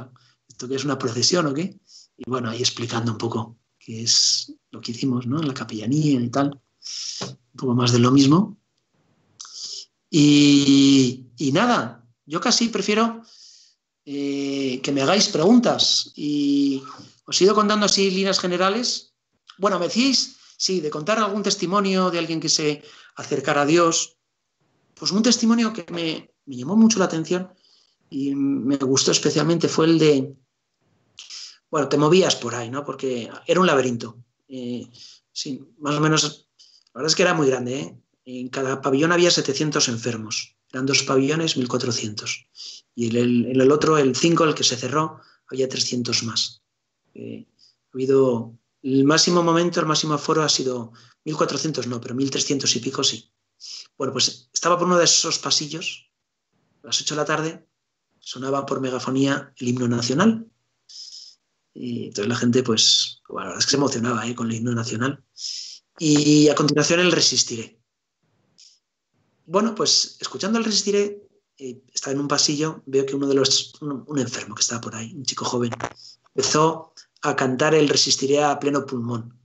[0.47, 1.79] esto que es una procesión o qué,
[2.17, 5.39] y bueno, ahí explicando un poco qué es lo que hicimos ¿no?
[5.39, 6.59] en la capellanía y tal,
[7.29, 8.57] un poco más de lo mismo.
[10.09, 13.23] Y, nada, yo casi prefiero
[14.05, 16.83] eh, que me hagáis preguntas y
[17.25, 19.13] os he ido contando así líneas generales.
[19.57, 22.83] Bueno, me decís, sí, de contar algún testimonio de alguien que se
[23.15, 24.17] acercara a Dios.
[24.95, 27.49] Pues un testimonio que me, me llamó mucho la atención
[28.11, 30.35] y me gustó especialmente fue el de,
[31.69, 32.83] bueno, te movías por ahí, ¿no?
[32.83, 34.17] Porque era un laberinto.
[34.49, 34.85] Eh,
[35.31, 36.49] sí, más o menos,
[36.93, 37.97] la verdad es que era muy grande, ¿eh?
[38.25, 40.57] En cada pabellón había 700 enfermos.
[40.71, 42.47] Eran dos pabellones, 1400.
[42.95, 46.61] Y en el, el, otro, el 5, el que se cerró, había 300 más.
[47.13, 47.47] Eh,
[47.93, 50.91] ha habido el máximo momento, el máximo aforo ha sido
[51.23, 53.31] 1400, no, pero 1300 y pico sí.
[53.97, 56.11] Bueno, pues estaba por uno de esos pasillos,
[56.83, 57.70] a las 8 de la tarde,
[58.21, 60.47] sonaba por megafonía el himno nacional.
[61.73, 64.35] Y entonces la gente, pues, bueno, la verdad es que se emocionaba ¿eh?
[64.35, 65.23] con el himno nacional.
[65.97, 67.79] Y a continuación el Resistiré.
[69.45, 73.73] Bueno, pues escuchando el Resistiré, eh, estaba en un pasillo, veo que uno de los,
[73.81, 75.71] un, enfermo que estaba por ahí, un chico joven,
[76.33, 79.37] empezó a cantar el Resistiré a pleno pulmón.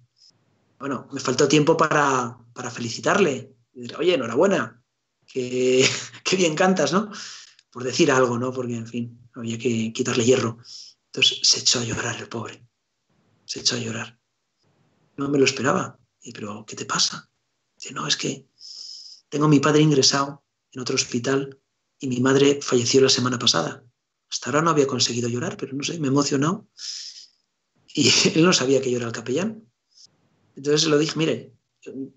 [0.78, 3.56] Bueno, me faltó tiempo para, para felicitarle.
[3.74, 4.82] Y decir, Oye, enhorabuena,
[5.26, 5.88] que,
[6.24, 7.10] que bien cantas, ¿no?
[7.70, 8.52] Por decir algo, ¿no?
[8.52, 10.58] Porque, en fin, había que quitarle hierro.
[11.06, 12.66] Entonces se echó a llorar el pobre.
[13.44, 14.18] Se echó a llorar.
[15.16, 15.98] No me lo esperaba.
[16.22, 17.30] Y, pero, ¿qué te pasa?
[17.76, 18.46] Dice, no, es que
[19.28, 21.60] tengo a mi padre ingresado en otro hospital
[21.98, 23.84] y mi madre falleció la semana pasada.
[24.30, 26.68] Hasta ahora no había conseguido llorar, pero no sé, me emocionó.
[27.94, 29.66] Y él no sabía que yo era el capellán.
[30.54, 31.54] Entonces le dije, mire,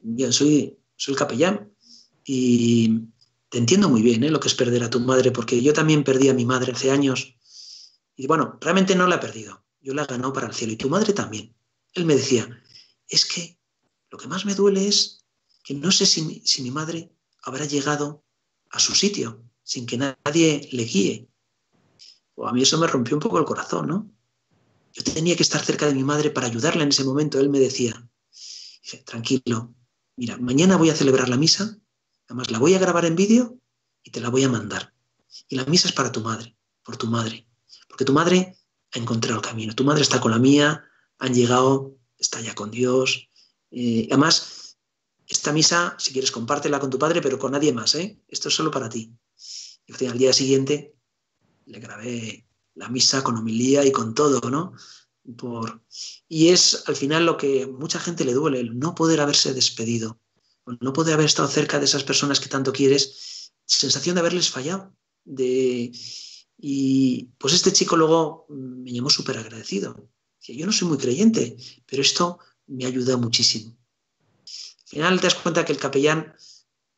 [0.04, 1.72] yo soy, soy el capellán
[2.24, 3.10] y
[3.50, 4.30] te entiendo muy bien ¿eh?
[4.30, 6.92] lo que es perder a tu madre, porque yo también perdí a mi madre hace
[6.92, 7.36] años.
[8.16, 9.64] Y bueno, realmente no la he perdido.
[9.82, 11.56] Yo la he ganado para el cielo y tu madre también.
[11.94, 12.48] Él me decía,
[13.08, 13.60] es que
[14.12, 15.26] lo que más me duele es
[15.64, 17.12] que no sé si mi, si mi madre
[17.44, 18.24] habrá llegado
[18.70, 21.30] a su sitio sin que nadie le guíe.
[22.36, 24.12] O a mí eso me rompió un poco el corazón, ¿no?
[24.94, 27.40] Yo tenía que estar cerca de mi madre para ayudarla en ese momento.
[27.40, 28.10] Él me decía,
[29.06, 29.74] tranquilo,
[30.16, 31.78] mira, mañana voy a celebrar la misa,
[32.30, 33.60] además la voy a grabar en vídeo
[34.04, 34.94] y te la voy a mandar.
[35.48, 37.48] Y la misa es para tu madre, por tu madre,
[37.88, 38.56] porque tu madre
[38.94, 40.84] ha encontrado el camino, tu madre está con la mía,
[41.18, 43.30] han llegado, está ya con Dios.
[43.72, 44.78] Eh, además,
[45.28, 48.22] esta misa, si quieres, compártela con tu padre, pero con nadie más, ¿eh?
[48.28, 49.12] Esto es solo para ti.
[49.88, 50.96] Y al día siguiente
[51.66, 54.74] le grabé la misa con homilía y con todo, ¿no?
[55.36, 55.84] Por...
[56.28, 60.20] Y es al final lo que mucha gente le duele, el no poder haberse despedido,
[60.80, 64.96] no poder haber estado cerca de esas personas que tanto quieres, sensación de haberles fallado.
[65.24, 65.92] De...
[66.58, 70.10] Y pues este chico luego me llamó súper agradecido.
[70.42, 73.78] Yo no soy muy creyente, pero esto me ayuda muchísimo.
[74.46, 76.34] Al final te das cuenta que el capellán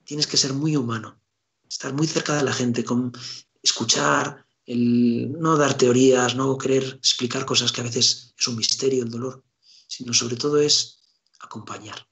[0.05, 1.21] tienes que ser muy humano,
[1.67, 3.11] estar muy cerca de la gente, con
[3.61, 9.03] escuchar, el no dar teorías, no querer explicar cosas que a veces es un misterio,
[9.03, 9.43] el dolor,
[9.87, 10.99] sino sobre todo es
[11.39, 12.07] acompañar.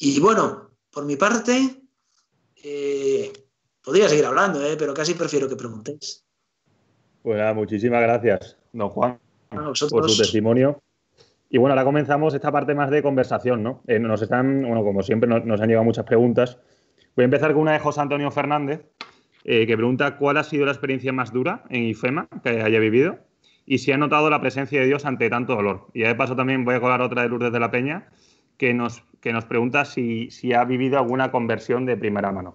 [0.00, 1.82] Y bueno, por mi parte,
[2.64, 3.32] eh,
[3.84, 6.24] podría seguir hablando, eh, pero casi prefiero que preguntéis.
[7.22, 9.18] Pues muchísimas gracias, don Juan,
[9.50, 10.82] por su testimonio.
[11.50, 13.82] Y bueno, ahora comenzamos esta parte más de conversación, ¿no?
[13.86, 16.56] Eh, nos están, bueno, como siempre, nos, nos han llegado muchas preguntas.
[17.14, 18.80] Voy a empezar con una de José Antonio Fernández,
[19.44, 23.18] eh, que pregunta cuál ha sido la experiencia más dura en IFEMA que haya vivido
[23.66, 25.88] y si ha notado la presencia de Dios ante tanto dolor.
[25.92, 28.08] Y de paso también voy a colar otra de Lourdes de la Peña,
[28.60, 32.54] que nos, que nos pregunta si, si ha vivido alguna conversión de primera mano.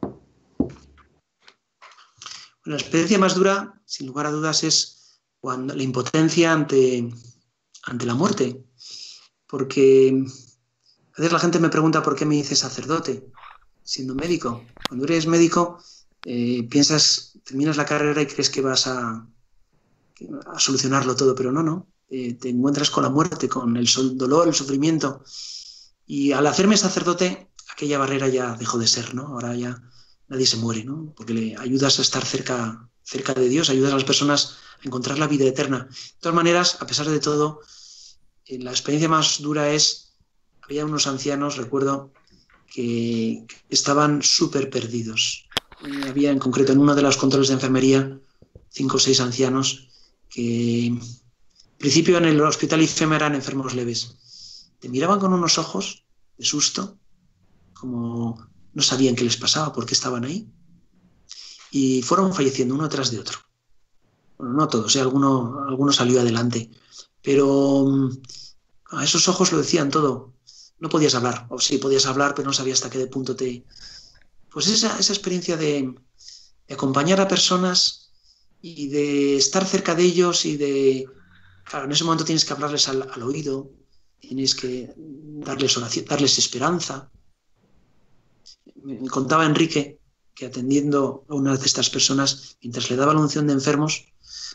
[2.64, 7.10] La experiencia más dura, sin lugar a dudas, es cuando la impotencia ante,
[7.86, 8.64] ante la muerte.
[9.48, 10.14] Porque
[11.18, 13.28] a veces la gente me pregunta por qué me hice sacerdote,
[13.82, 14.64] siendo médico.
[14.88, 15.80] Cuando eres médico,
[16.24, 19.28] eh, piensas, terminas la carrera y crees que vas a,
[20.60, 21.88] solucionarlo todo, pero no, no.
[22.10, 25.24] Eh, te encuentras con la muerte, con el dolor, el sufrimiento.
[26.06, 29.28] Y al hacerme sacerdote, aquella barrera ya dejó de ser, ¿no?
[29.28, 29.82] Ahora ya
[30.28, 31.14] nadie se muere, ¿no?
[31.16, 35.20] Porque le ayudas a estar cerca, cerca de Dios, ayudas a las personas a encontrar
[35.20, 35.88] la vida eterna.
[35.90, 37.62] De todas maneras, a pesar de todo,
[38.46, 40.14] eh, la experiencia más dura es,
[40.62, 42.12] había unos ancianos, recuerdo,
[42.68, 45.46] que, estaban súper perdidos
[46.08, 48.20] había en concreto en uno de los controles de enfermería
[48.70, 49.90] cinco o seis ancianos
[50.30, 51.00] que en
[51.78, 54.16] principio en el hospital IFEM eran enfermos leves.
[54.86, 56.06] Te miraban con unos ojos
[56.38, 57.00] de susto,
[57.74, 58.38] como
[58.72, 60.48] no sabían qué les pasaba, por qué estaban ahí.
[61.72, 63.40] Y fueron falleciendo uno tras de otro.
[64.38, 65.02] Bueno, no todos, ¿eh?
[65.02, 66.70] alguno, alguno salió adelante.
[67.24, 68.12] Pero mm,
[68.92, 70.36] a esos ojos lo decían todo.
[70.78, 73.66] No podías hablar, o sí podías hablar, pero no sabías hasta qué punto te,
[74.52, 75.96] pues esa, esa experiencia de,
[76.68, 78.12] de, acompañar a personas
[78.62, 81.08] y de estar cerca de ellos y de,
[81.64, 83.72] claro, en ese momento tienes que hablarles al, oído,
[84.28, 87.10] tienes que darles oración, darles esperanza.
[88.84, 90.00] Me contaba Enrique
[90.34, 94.06] que atendiendo a una de estas personas, mientras le daba la unción de enfermos,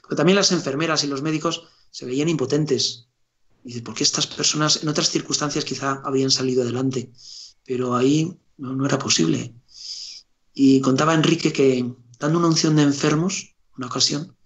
[0.03, 3.09] porque también las enfermeras y los médicos se veían impotentes.
[3.65, 7.11] Dice, ¿por qué estas personas en otras circunstancias quizá habían salido adelante?
[7.65, 9.55] Pero ahí no, era posible.
[10.53, 14.37] Y contaba Enrique que dando una unción de enfermos, una ocasión,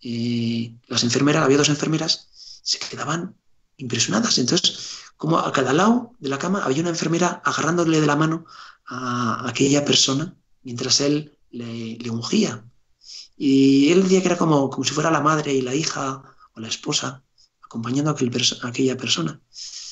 [0.00, 2.28] eh, las enfermeras, había dos enfermeras,
[2.62, 3.36] se quedaban
[3.76, 4.38] impresionadas.
[4.38, 8.46] Entonces, como a cada lado de la cama había una enfermera agarrándole de la mano
[8.86, 12.64] a aquella persona mientras él le, ungía.
[13.36, 16.22] Y él decía que era como, como, si fuera la madre y la hija
[16.54, 17.22] o la esposa
[17.62, 19.40] acompañando a, aquella persona.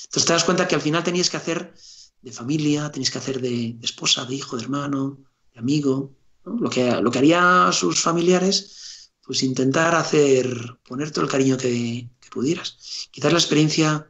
[0.05, 1.75] Entonces te das cuenta que al final tenías que hacer
[2.21, 5.19] de familia, tenías que hacer de, esposa, de hijo, de hermano,
[5.53, 6.15] de amigo.
[6.45, 12.09] Lo, que, lo que haría sus familiares, pues intentar hacer, poner todo el cariño que,
[12.33, 13.09] pudieras.
[13.11, 14.09] Quizás la experiencia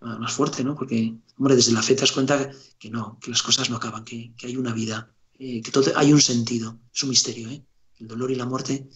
[0.00, 0.74] más fuerte, ¿no?
[0.74, 4.04] Porque, hombre, desde la fe te das cuenta que no, que las cosas no acaban,
[4.04, 5.10] que, que hay una vida
[5.42, 7.62] eh, que todo, hay un sentido, es un misterio, ¿eh?
[7.98, 8.86] el dolor y la muerte,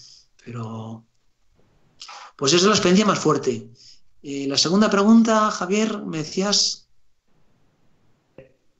[0.44, 1.02] pero
[2.37, 3.70] pues esa es la experiencia más fuerte.
[4.22, 6.87] Eh, la segunda pregunta, Javier, me decías...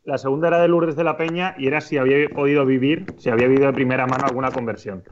[0.05, 3.31] La segunda era de Lourdes de la Peña y era si había podido vivir, si
[3.31, 5.03] había vivido de primera mano alguna conversión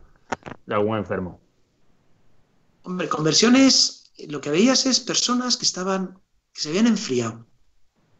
[0.67, 1.41] de algún enfermo.
[2.83, 6.19] Hombre, conversiones, lo que veías es personas que estaban,
[6.53, 7.47] que se habían enfriado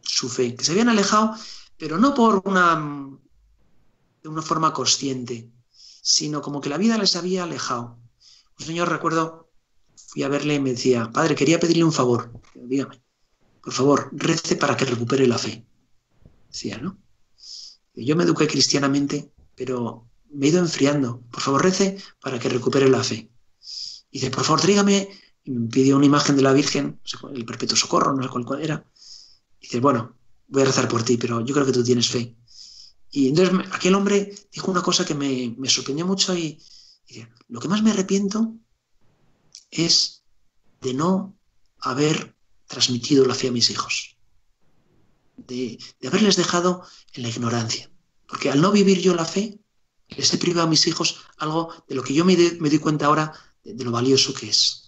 [0.01, 1.35] su fe, que se habían alejado,
[1.77, 3.19] pero no por una
[4.21, 5.51] de una forma consciente,
[6.01, 7.99] sino como que la vida les había alejado.
[8.59, 9.51] Un señor, recuerdo,
[9.95, 12.31] fui a verle y me decía, padre, quería pedirle un favor.
[12.53, 13.01] Dígame,
[13.61, 15.65] por favor, rece para que recupere la fe.
[16.49, 16.97] Decía, ¿no?
[17.95, 21.21] Yo me eduqué cristianamente, pero me he ido enfriando.
[21.31, 23.29] Por favor, rece para que recupere la fe.
[24.09, 25.09] Y dice, por favor, trígame.
[25.43, 26.99] Y me pidió una imagen de la Virgen,
[27.33, 28.85] el perpetuo socorro, no sé cuál, era.
[29.59, 30.15] Y dice, bueno,
[30.47, 32.35] voy a rezar por ti, pero yo creo que tú tienes fe.
[33.11, 36.59] Y entonces aquel hombre dijo una cosa que me, sorprendió mucho y,
[37.47, 38.55] lo que más me arrepiento
[39.69, 40.23] es
[40.81, 41.37] de no
[41.79, 44.17] haber transmitido la fe a mis hijos,
[45.37, 45.77] de,
[46.07, 47.91] haberles dejado en la ignorancia.
[48.27, 49.59] Porque al no vivir yo la fe,
[50.09, 53.31] les he privado a mis hijos algo de lo que yo me, doy cuenta ahora
[53.63, 54.82] de, lo valioso que es.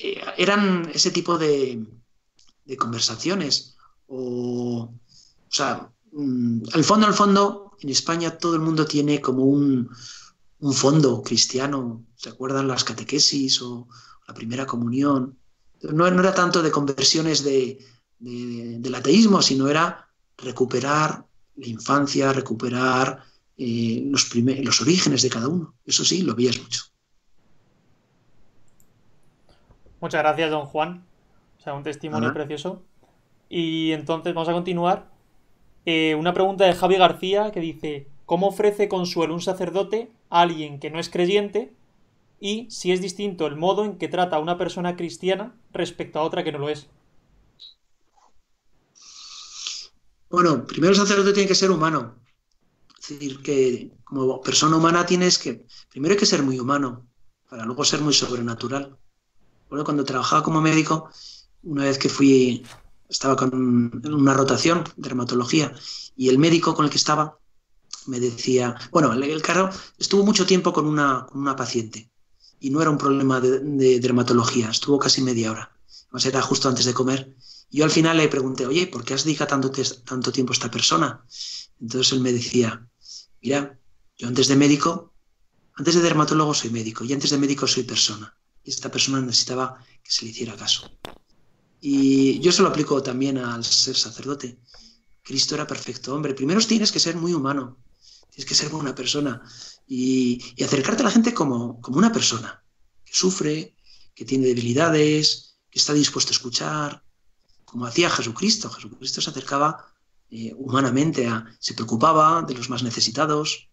[0.00, 1.84] Eh, eran ese tipo de,
[2.64, 4.90] de conversaciones o
[5.48, 9.88] o sea, mm, al fondo, al fondo, en España todo el mundo tiene como un,
[10.72, 12.04] fondo cristiano.
[12.16, 13.88] ¿Se acuerdan las catequesis o
[14.26, 15.38] la primera comunión?
[15.82, 17.78] No, era tanto de conversiones de,
[18.18, 21.24] del ateísmo, sino era recuperar
[21.56, 23.24] la infancia, recuperar
[23.56, 25.74] eh, los, los orígenes de cada uno.
[25.84, 26.82] Eso sí, lo veías mucho.
[30.00, 31.04] Muchas gracias, don Juan.
[31.58, 32.82] O sea, un testimonio precioso.
[33.48, 35.10] Y entonces vamos a continuar
[35.86, 40.78] eh, una pregunta de Javi García que dice, ¿cómo ofrece consuelo un sacerdote a alguien
[40.80, 41.72] que no es creyente?
[42.40, 46.22] Y si es distinto el modo en que trata a una persona cristiana respecto a
[46.22, 46.88] otra que no lo es.
[50.30, 52.16] Bueno, primero el sacerdote tiene que ser humano.
[53.00, 57.08] Es decir, que como persona humana tienes que, primero hay que ser muy humano,
[57.48, 58.97] para luego ser muy sobrenatural.
[59.68, 61.10] Bueno, cuando trabajaba como médico,
[61.62, 62.64] una vez que fui
[63.08, 63.50] estaba con
[64.04, 65.72] una rotación, dermatología,
[66.16, 67.38] y el médico con el que estaba
[68.06, 71.26] me decía, bueno, el, carro estuvo mucho tiempo con una,
[71.56, 72.10] paciente
[72.60, 75.72] y no era un problema de, dermatología, estuvo casi media hora,
[76.06, 77.34] además era justo antes de comer.
[77.70, 79.70] Yo al final le pregunté, oye, ¿por qué has dedicado tanto,
[80.04, 81.22] tanto tiempo a esta persona?
[81.80, 82.88] Entonces él me decía,
[83.42, 83.78] mira,
[84.16, 85.12] yo antes de médico,
[85.74, 88.34] antes de dermatólogo soy médico y antes de médico soy persona.
[88.64, 90.90] Y esta persona necesitaba que se le hiciera caso.
[91.80, 94.58] Y yo se lo aplico también al ser sacerdote.
[95.22, 96.34] Cristo era perfecto hombre.
[96.34, 97.78] Primero tienes que ser muy humano,
[98.30, 99.42] tienes que ser buena persona
[99.86, 102.62] y, acercarte a la gente como, como una persona
[103.04, 103.76] que sufre,
[104.14, 107.04] que tiene debilidades, que está dispuesto a escuchar,
[107.64, 108.70] como hacía Jesucristo.
[108.70, 109.92] Jesucristo se acercaba
[110.30, 111.28] eh, humanamente,
[111.58, 113.68] se preocupaba de los más necesitados.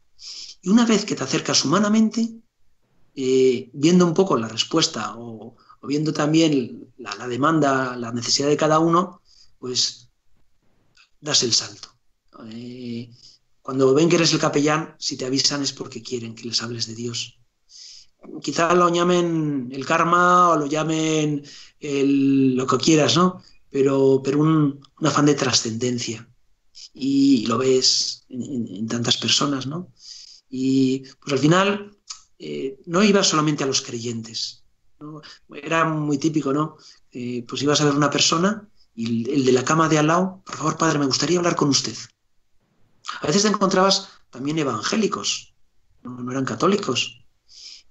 [0.62, 2.42] Y una vez que te acercas humanamente,
[3.16, 8.80] eh, viendo un poco la respuesta o, viendo también la, demanda, la necesidad de cada
[8.80, 9.22] uno,
[9.60, 10.10] pues
[11.22, 11.90] das el salto.
[12.50, 13.10] Eh,
[13.62, 16.88] cuando ven que eres el capellán, si te avisan es porque quieren que les hables
[16.88, 17.40] de Dios.
[18.42, 21.44] Quizá lo llamen el karma o lo llamen
[21.80, 23.42] lo que quieras, ¿no?
[23.70, 26.28] Pero, pero un, afán de trascendencia.
[26.94, 29.92] Y, lo ves en, en, tantas personas, ¿no?
[30.50, 31.95] Y pues al final
[32.40, 34.64] eh, no iba solamente a los creyentes.
[35.54, 36.78] Era muy típico, ¿no?
[37.12, 40.42] Eh, pues ibas a ver una persona y el, de la cama de al lado,
[40.46, 41.96] por favor, padre, me gustaría hablar con usted.
[43.22, 45.54] A veces te encontrabas también evangélicos,
[46.04, 47.22] no, eran católicos.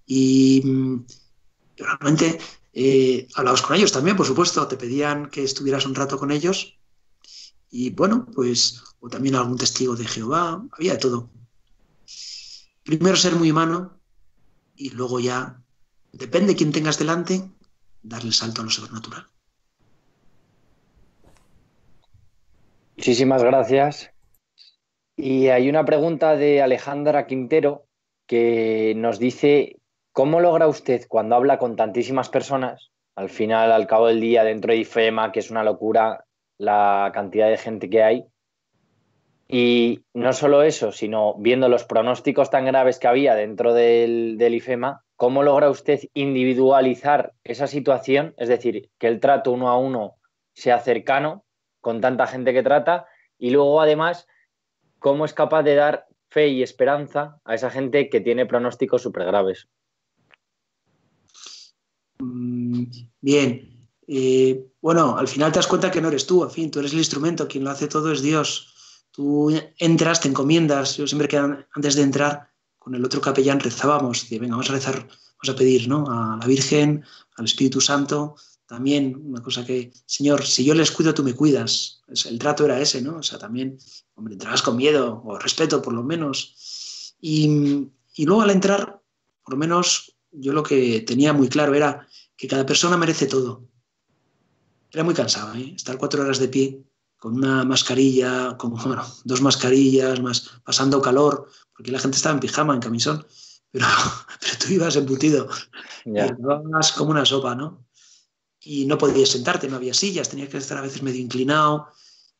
[0.06, 1.04] Y mm,
[1.76, 2.38] realmente
[2.72, 6.78] eh, hablabas con ellos también, por supuesto, te pedían que estuvieras un rato con ellos.
[7.70, 11.30] Y bueno, pues, o también algún testigo de Jehová, había de todo.
[12.82, 14.00] Primero ser muy humano
[14.76, 15.60] y luego ya,
[16.12, 17.42] depende de quién tengas delante,
[18.02, 19.26] darle el salto a lo sobrenatural.
[22.96, 24.10] Muchísimas gracias.
[25.16, 27.86] Y hay una pregunta de Alejandra Quintero
[28.26, 29.80] que nos dice,
[30.12, 32.90] ¿cómo logra usted cuando habla con tantísimas personas?
[33.14, 36.24] Al final, al cabo del día, dentro de IFEMA, que es una locura
[36.58, 38.24] la cantidad de gente que hay.
[39.56, 44.54] Y no solo eso, sino viendo los pronósticos tan graves que había dentro del, del
[44.56, 48.34] IFEMA, ¿cómo logra usted individualizar esa situación?
[48.36, 50.16] Es decir, que el trato uno a uno
[50.54, 51.44] sea cercano
[51.80, 53.06] con tanta gente que trata
[53.38, 54.26] y luego además
[54.98, 59.24] cómo es capaz de dar fe y esperanza a esa gente que tiene pronósticos súper
[59.24, 59.68] graves.
[62.18, 62.86] Mm,
[63.20, 66.80] bien, eh, bueno, al final te das cuenta que no eres tú, en fin, tú
[66.80, 68.73] eres el instrumento, quien lo hace todo es Dios.
[69.14, 69.48] Tú
[69.78, 72.50] entras, te encomiendas, yo siempre que antes de entrar
[72.80, 76.04] con el otro capellán rezábamos, de venga, vamos a rezar, vamos a pedir ¿no?
[76.08, 77.04] a la Virgen,
[77.36, 78.34] al Espíritu Santo,
[78.66, 82.02] también una cosa que, Señor, si yo les cuido, tú me cuidas.
[82.24, 83.18] El trato era ese, ¿no?
[83.18, 83.78] O sea, también,
[84.16, 87.14] hombre, entrabas con miedo o respeto, por lo menos.
[87.20, 87.86] Y,
[88.18, 89.00] luego al entrar,
[89.44, 93.68] por lo menos, yo lo que tenía muy claro era que cada persona merece todo.
[94.90, 95.74] Era muy cansado, ¿eh?
[95.76, 96.82] Estar cuatro horas de pie
[97.24, 102.40] con una mascarilla, con bueno, dos mascarillas, más pasando calor, porque la gente estaba en
[102.40, 103.26] pijama, en camisón,
[103.70, 103.86] pero,
[104.40, 105.48] pero tú ibas embutido.
[106.04, 106.26] Yeah.
[106.26, 107.86] Y como una sopa, ¿no?
[108.60, 111.88] y no podías sentarte, no había sillas, tenías que estar a veces medio inclinado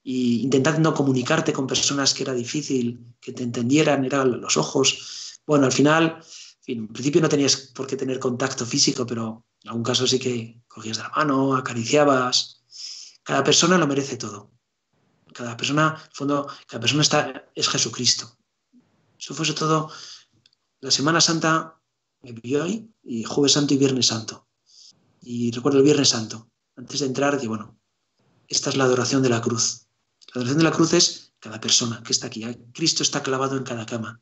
[0.04, 5.40] e intentando comunicarte con personas que era difícil que te entendieran, eran los ojos.
[5.46, 6.20] Bueno, al final,
[6.66, 10.60] en, principio no tenías por qué tener contacto físico, pero en algún caso sí que
[10.68, 12.62] cogías de la mano, acariciabas.
[13.22, 14.53] Cada persona lo merece todo.
[15.34, 18.38] Cada persona, fondo, cada persona está, es Jesucristo.
[19.18, 19.90] Eso fuese todo.
[20.80, 21.80] La Semana Santa
[22.22, 24.44] me vio ahí, y Jueves Santo y Viernes Santo
[25.24, 27.78] y recuerdo el Viernes Santo, antes de entrar, que bueno,
[28.46, 29.86] esta es la adoración de la cruz.
[30.34, 32.44] La adoración de la cruz es cada persona que está aquí.
[32.72, 34.20] Cristo está clavado en cada cama.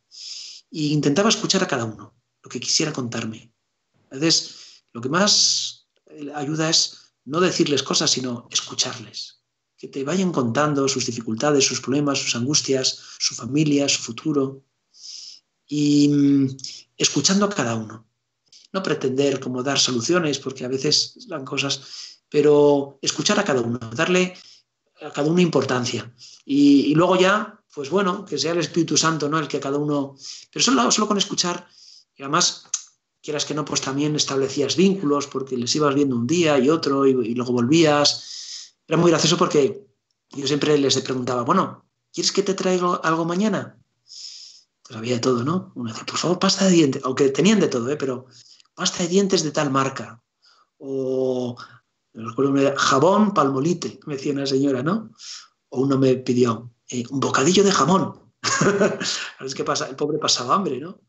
[0.70, 3.52] Y intentaba escuchar a cada uno, lo que quisiera contarme.
[4.10, 5.88] A veces, lo que más
[6.34, 9.41] ayuda es no decirles cosas, sino escucharles.
[9.82, 12.86] Que te vayan contando sus dificultades, sus problemas, sus angustias,
[13.18, 14.62] su familia, su futuro.
[15.66, 16.56] Y mm,
[16.96, 18.06] escuchando a cada uno
[18.72, 21.82] no pretender como dar soluciones, porque a veces dan cosas,
[22.28, 24.34] pero escuchar a cada uno, darle
[25.02, 26.10] a cada uno importancia.
[26.44, 29.38] Y, luego ya, pues bueno, que sea el Espíritu Santo, ¿no?
[29.38, 30.16] El que cada uno...
[30.50, 31.68] Pero solo, solo con escuchar,
[32.16, 32.64] y además,
[33.20, 37.06] quieras que no, pues también establecías vínculos, porque les ibas viendo un día y otro,
[37.06, 38.41] y, luego volvías.
[38.88, 39.86] Era muy gracioso porque
[40.30, 43.78] yo siempre les preguntaba, bueno, ¿quieres que te traiga algo mañana?
[44.02, 45.72] Pues había de todo, ¿no?
[45.74, 47.96] Uno decía, por favor, pasta de dientes, aunque tenían de todo, ¿eh?
[47.96, 48.26] Pero
[48.74, 50.22] pasta de dientes de tal marca.
[50.78, 51.56] O
[52.76, 55.10] jabón palmolite, me decía una señora, ¿no?
[55.68, 58.32] O uno me pidió eh, un bocadillo de jamón.
[59.38, 59.88] ¿Sabes qué pasa?
[59.88, 61.00] El pobre pasaba hambre, ¿no?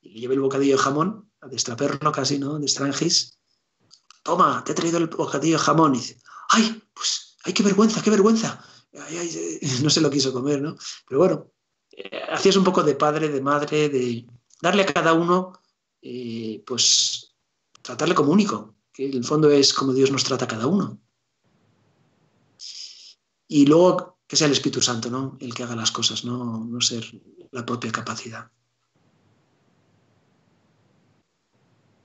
[0.00, 2.58] Y le llevé el bocadillo de jamón, a destraperlo casi, ¿no?
[2.58, 3.38] De extranjis.
[4.22, 5.94] Toma, te he traído el bocadillo de jamón.
[5.94, 6.20] Y dice,
[6.50, 6.82] ¡ay!
[6.94, 8.64] Pues, ¡ay, qué vergüenza, qué vergüenza!
[9.82, 10.76] no se lo quiso comer, ¿no?
[11.08, 11.50] Pero bueno,
[11.92, 14.26] eh, hacías un poco de padre, de madre, de
[14.60, 15.60] darle a cada uno
[16.00, 17.34] eh, pues
[17.82, 21.00] tratarle como único, que en el fondo es como Dios nos trata a cada uno.
[23.48, 25.36] Y luego que sea el Espíritu Santo, ¿no?
[25.40, 27.04] El que haga las cosas, no, no ser
[27.50, 28.50] la propia capacidad.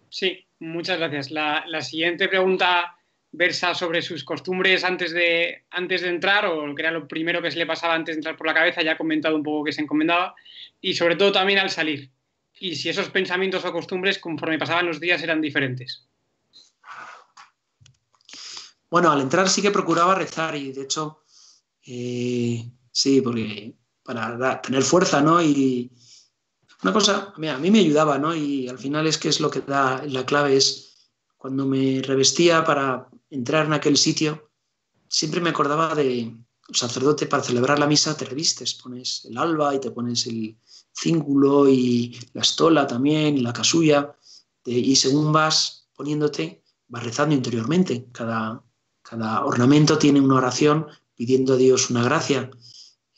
[0.09, 1.31] Sí, muchas gracias.
[1.31, 2.95] La, siguiente pregunta
[3.31, 7.51] versa sobre sus costumbres antes de, antes de entrar, o que era lo primero que
[7.51, 9.73] se le pasaba antes de entrar por la cabeza, ya ha comentado un poco que
[9.73, 10.35] se encomendaba,
[10.81, 12.11] y sobre todo también al salir
[12.59, 16.05] y si esos pensamientos o costumbres conforme pasaban los días eran diferentes.
[18.89, 21.23] Bueno, al entrar sí que procuraba rezar y de hecho,
[21.85, 25.41] eh, sí, porque para tener fuerza, ¿no?
[25.41, 25.91] Y
[26.83, 28.35] una cosa, a mí me ayudaba, ¿no?
[28.35, 32.63] Y al final es que es lo que da la clave, es cuando me revestía
[32.63, 34.51] para entrar en aquel sitio,
[35.07, 36.35] siempre me acordaba de,
[36.71, 40.57] sacerdote para celebrar la misa te revistes, pones el alba y te pones el,
[40.99, 44.15] cíngulo y la estola también, y la casulla,
[44.65, 48.07] y según vas poniéndote, vas rezando interiormente.
[48.11, 48.63] Cada,
[49.01, 52.51] cada ornamento tiene una oración pidiendo a Dios una gracia.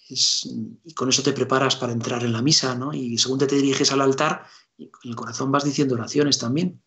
[0.07, 2.93] y con eso te preparas para entrar en la misa, ¿no?
[2.93, 4.45] Y según te diriges al altar,
[4.77, 6.83] en el corazón vas diciendo oraciones también.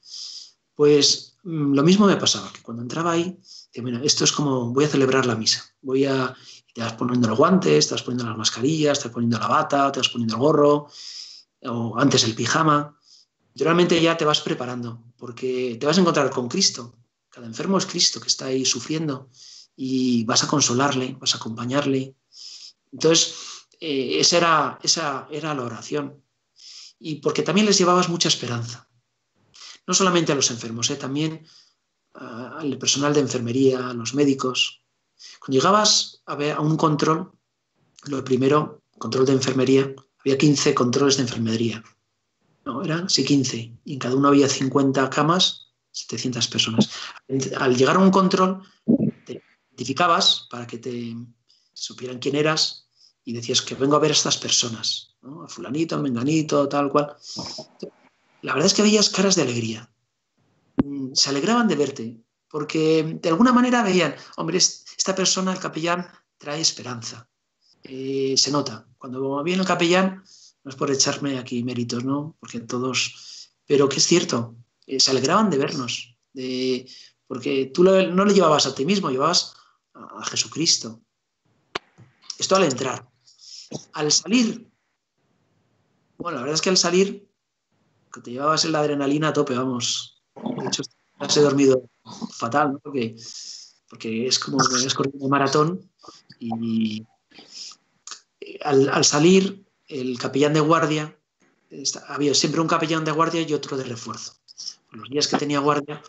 [0.74, 3.38] Pues lo mismo me pasaba, que cuando entraba ahí,
[3.82, 6.34] bueno, esto es como voy a celebrar la misa, voy a,
[6.72, 9.92] te vas poniendo los guantes, te vas poniendo las mascarillas, te vas poniendo la bata,
[9.92, 10.88] te vas poniendo el gorro,
[11.62, 12.98] o antes el pijama.
[13.54, 16.96] Realmente ya te vas preparando, porque te vas a encontrar con Cristo.
[17.28, 19.28] Cada enfermo es Cristo que está ahí sufriendo
[19.76, 22.14] y vas a consolarle, vas a acompañarle.
[22.92, 23.34] Entonces,
[23.80, 26.22] eh, esa, era, esa era la oración.
[26.98, 28.88] Y porque también les llevabas mucha esperanza.
[29.86, 31.46] No solamente a los enfermos, eh, también
[32.14, 34.82] al personal de enfermería, a los médicos.
[35.40, 37.32] Cuando llegabas a, ver, a un control,
[38.04, 41.82] lo primero, control de enfermería, había 15 controles de enfermería.
[42.64, 43.78] No, eran sí 15.
[43.84, 46.90] Y en cada uno había 50 camas, 700 personas.
[47.58, 48.62] Al llegar a un control,
[49.26, 51.16] te identificabas para que te
[51.72, 52.88] supieran quién eras
[53.24, 57.16] y decías que vengo a ver a estas personas, a fulanito, a menganito, tal cual.
[58.44, 59.90] La verdad es que veías caras de alegría.
[60.84, 62.20] Mm, se alegraban de verte,
[62.50, 67.26] porque de alguna manera veían, hombre, esta persona, el capellán, trae esperanza.
[67.82, 68.86] Eh, se nota.
[68.98, 70.22] Cuando viene el capellán,
[70.62, 72.36] no es por echarme aquí méritos, ¿no?
[72.38, 73.50] Porque todos.
[73.64, 74.54] Pero que es cierto,
[74.86, 76.86] eh, se alegraban de vernos, de...
[77.26, 79.54] porque tú no le llevabas a ti mismo, llevabas
[79.94, 81.00] a, Jesucristo.
[82.38, 83.08] Esto al entrar.
[83.94, 84.70] Al salir,
[86.18, 87.26] bueno, la verdad es que al salir,
[88.14, 90.22] que te llevabas la adrenalina a tope, vamos.
[90.36, 90.82] De hecho,
[91.18, 91.90] has dormido
[92.30, 92.78] fatal, ¿no?
[92.78, 93.16] Porque,
[93.88, 95.90] porque es como que has corrido un maratón
[96.38, 97.04] y
[98.62, 101.18] al, salir, el capellán de guardia,
[102.08, 104.34] había siempre un capellán de guardia y otro de refuerzo.
[104.92, 106.02] Los días que tenía guardia,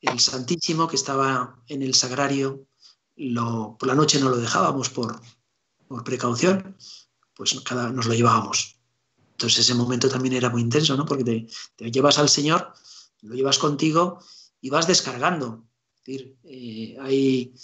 [0.00, 2.66] el Santísimo, que estaba en el sagrario,
[3.78, 5.20] por la noche no lo dejábamos por,
[5.88, 6.76] por precaución,
[7.34, 8.79] pues cada, nos lo llevábamos.
[9.40, 11.06] Entonces ese momento también era muy intenso, ¿no?
[11.06, 12.74] Porque te, llevas al Señor,
[13.22, 14.18] lo llevas contigo
[14.60, 15.64] y vas descargando.
[15.96, 17.54] Es decir, eh, hay,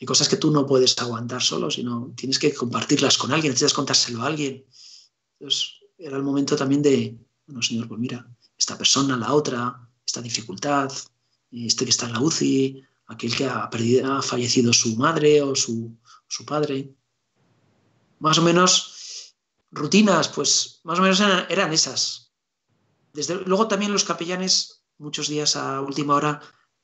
[0.00, 3.74] hay cosas que tú no puedes aguantar solo, sino tienes que compartirlas con alguien, necesitas
[3.74, 4.64] contárselo a alguien.
[5.40, 8.24] Entonces, era el momento también de, bueno, señor, pues mira,
[8.56, 10.92] esta persona, la otra, esta dificultad,
[11.50, 15.56] este que está en la UCI, aquel que ha, perdido, ha fallecido su madre o
[15.56, 15.92] su,
[16.28, 16.94] su padre.
[18.20, 18.95] Más o menos,
[19.76, 22.32] rutinas, pues más o menos eran, esas.
[23.12, 26.40] Desde, luego también los capellanes, muchos días a última hora,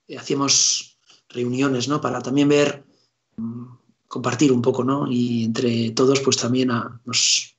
[0.07, 2.01] eh, hacíamos reuniones, ¿no?
[2.01, 2.85] Para también ver
[4.07, 5.11] compartir un poco, ¿no?
[5.11, 6.69] Y entre todos, pues también
[7.05, 7.57] nos,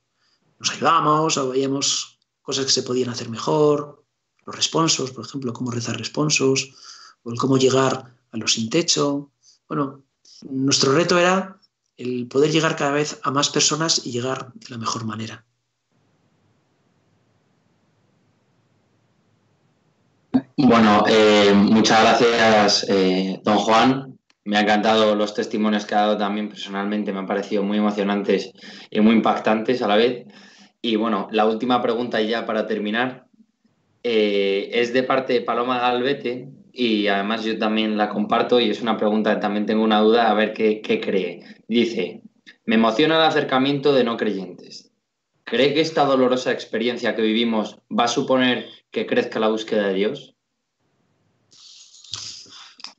[0.58, 4.04] nos ayudamos o veíamos cosas que se podían hacer mejor,
[4.46, 6.74] los responsos, por ejemplo, cómo rezar responsos,
[7.22, 9.32] o cómo llegar a los sin techo.
[9.68, 10.04] Bueno,
[10.42, 11.58] nuestro reto era
[11.96, 15.44] el poder llegar cada vez a más personas y llegar de la mejor manera.
[20.56, 24.18] Bueno, eh, muchas gracias, eh, don Juan.
[24.44, 28.52] Me ha encantado los testimonios que ha dado también personalmente, me han parecido muy emocionantes
[28.90, 30.26] y muy impactantes a la vez.
[30.82, 33.26] Y bueno, la última pregunta ya para terminar
[34.02, 38.82] eh, es de parte de Paloma Galvete y además yo también la comparto y es
[38.82, 41.62] una pregunta también tengo una duda a ver qué, qué cree.
[41.68, 42.22] Dice,
[42.66, 44.90] me emociona el acercamiento de no creyentes.
[45.44, 49.94] ¿Cree que esta dolorosa experiencia que vivimos va a suponer que crezca la búsqueda de
[49.94, 50.34] Dios?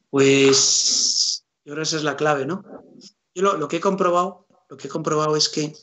[0.10, 2.64] Pues yo creo que esa es la clave, ¿no?
[3.34, 5.74] Yo lo, que he comprobado, lo que he comprobado es que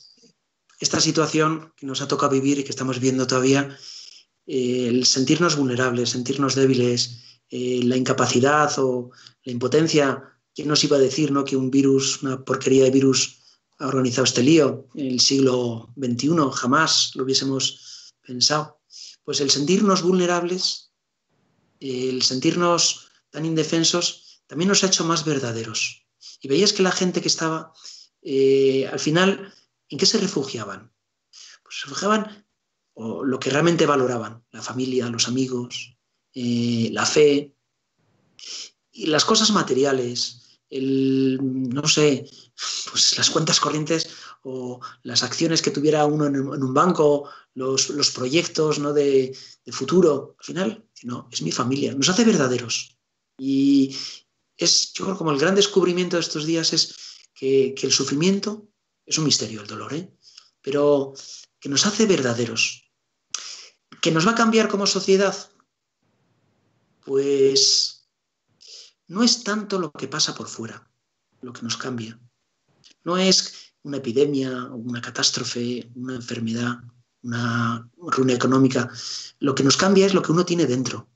[0.79, 3.77] esta situación que nos ha tocado vivir y que estamos viendo todavía,
[4.47, 9.11] eh, el sentirnos vulnerables, sentirnos débiles, eh, la incapacidad o
[9.43, 10.23] la impotencia,
[10.55, 11.45] ¿quién nos iba a decir ¿no?
[11.45, 13.43] que un virus, una porquería de virus,
[13.77, 16.29] ha organizado este lío en el siglo XXI?
[16.51, 18.81] Jamás lo hubiésemos pensado.
[19.23, 20.93] Pues el sentirnos vulnerables,
[21.79, 26.07] el sentirnos tan indefensos, también nos ha hecho más verdaderos.
[26.41, 27.71] Y veías que la gente que estaba,
[28.23, 29.53] eh, al final,
[29.89, 30.91] ¿en qué se refugiaban?
[31.61, 32.47] Pues se refugiaban
[32.95, 35.93] o lo que realmente valoraban, la familia, los amigos,
[36.33, 37.53] la fe,
[38.91, 42.29] y las cosas materiales, el, no sé,
[42.89, 44.09] pues las cuentas corrientes
[44.43, 48.93] o las acciones que tuviera uno en, un banco, los, proyectos ¿no?
[48.93, 49.35] de,
[49.71, 50.35] futuro.
[50.39, 52.97] Al final, no, es mi familia, nos hace verdaderos.
[53.37, 53.95] Y,
[54.57, 56.95] es, yo creo, como el gran descubrimiento de estos días es
[57.33, 58.67] que, el sufrimiento
[59.05, 60.13] es un misterio, el dolor, ¿eh?
[60.61, 61.13] pero
[61.59, 62.91] que nos hace verdaderos.
[64.01, 65.35] ¿Que nos va a cambiar como sociedad?
[67.05, 68.07] Pues
[69.07, 70.89] no es tanto lo que pasa por fuera,
[71.41, 72.19] lo que nos cambia.
[73.03, 76.79] No es una epidemia, una catástrofe, una enfermedad,
[77.21, 78.89] una ruina económica.
[79.39, 81.09] Lo que nos cambia es lo que uno tiene dentro.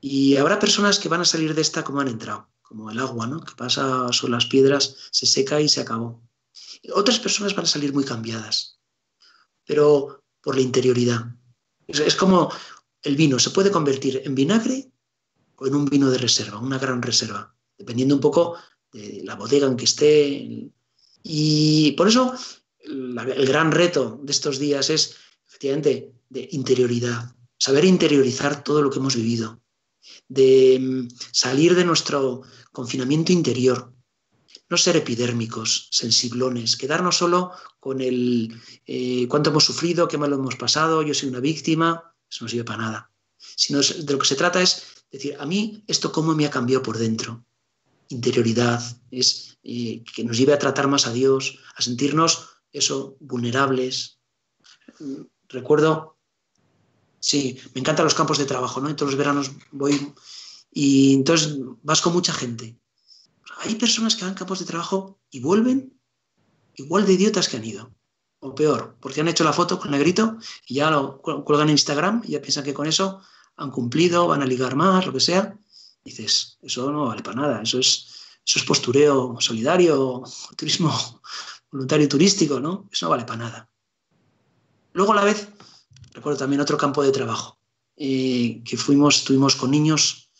[0.00, 3.26] Y habrá personas que van a salir de esta como han entrado, como el agua,
[3.26, 3.40] ¿no?
[3.40, 6.22] que pasa sobre las piedras, se seca y se acabó.
[6.94, 8.78] Otras personas van a salir muy cambiadas,
[9.64, 11.26] pero por la interioridad.
[11.86, 12.52] Es, como
[13.06, 14.90] el vino, se puede convertir en vinagre
[15.56, 18.56] o en un vino de reserva, una gran reserva, dependiendo un poco
[18.92, 20.70] de la bodega en que esté.
[21.22, 22.34] Y por eso
[22.80, 28.98] el gran reto de estos días es, efectivamente, de interioridad, saber interiorizar todo lo que
[28.98, 29.60] hemos vivido,
[30.28, 32.42] de mm, salir de nuestro
[32.72, 33.92] confinamiento interior,
[34.68, 40.56] no ser epidérmicos, sensiblones, quedarnos solo con el eh, cuánto hemos sufrido, qué mal hemos
[40.56, 43.10] pasado, yo soy una víctima, eso no sirve para nada.
[43.38, 46.82] Sino de lo que se trata es decir, a mí esto cómo me ha cambiado
[46.82, 47.44] por dentro.
[48.08, 54.18] Interioridad, es eh, que nos lleve a tratar más a Dios, a sentirnos eso, vulnerables.
[55.48, 56.18] Recuerdo,
[57.18, 58.88] sí, me encantan los campos de trabajo, ¿no?
[58.88, 60.12] En todos los veranos voy
[60.70, 62.78] y entonces vas con mucha gente
[63.58, 65.98] hay personas que van campos de trabajo y vuelven
[66.74, 67.94] igual de idiotas que han ido.
[68.46, 70.38] O peor, porque han hecho la foto con negrito
[70.68, 73.20] y ya lo cuelgan en Instagram y ya piensan que con eso
[73.56, 75.58] han cumplido, van a ligar más, lo que sea.
[76.04, 77.90] dices, eso no vale para nada, eso es,
[78.46, 80.22] eso es postureo solidario,
[80.56, 80.92] turismo
[81.72, 82.88] voluntario turístico, ¿no?
[82.92, 83.70] Eso no vale para nada.
[84.92, 85.48] Luego a la vez,
[86.12, 87.58] recuerdo también otro campo de trabajo,
[87.96, 90.30] eh, que fuimos, estuvimos con niños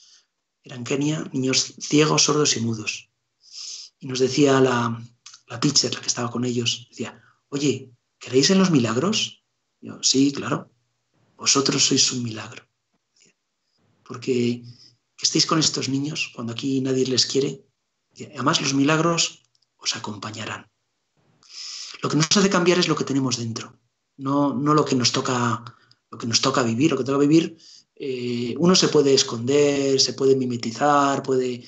[0.62, 3.10] eran Kenia, niños ciegos, sordos y mudos.
[3.98, 5.02] Y nos decía la,
[5.48, 9.44] la teacher, la que estaba con ellos, decía, oye, ¿creéis en los milagros?
[9.80, 10.70] yo, sí, claro,
[11.36, 12.62] vosotros sois un milagro.
[14.02, 14.62] Porque
[15.16, 17.64] que estéis con estos niños cuando aquí nadie les quiere,
[18.34, 19.42] además los milagros
[19.76, 20.70] os acompañarán.
[22.02, 23.78] Lo que nos hace cambiar es lo que tenemos dentro,
[24.16, 25.64] no, no lo que nos toca,
[26.10, 27.56] lo que nos toca vivir, lo que toca vivir
[27.98, 31.64] eh, uno se puede esconder, se puede mimetizar, puede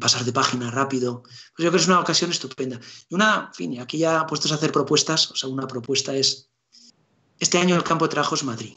[0.00, 1.22] pasar de página rápido.
[1.22, 2.80] Pues yo creo que es una ocasión estupenda.
[3.08, 6.50] Y una, en fin, aquí ya puestos a hacer propuestas, o sea, una propuesta es,
[7.38, 8.76] este año el campo de trabajo es Madrid.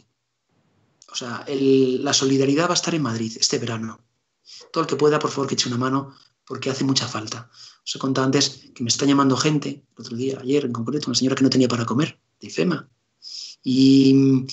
[1.12, 4.02] O sea, la solidaridad va a estar en Madrid este verano.
[4.72, 6.14] Todo el que pueda, por favor, que eche una mano,
[6.46, 7.50] porque hace mucha falta.
[7.84, 11.08] Os he contado antes que me está llamando gente, el otro día, ayer en concreto,
[11.08, 12.90] una señora que no tenía para comer, de IFEMA.
[13.64, 14.46] Y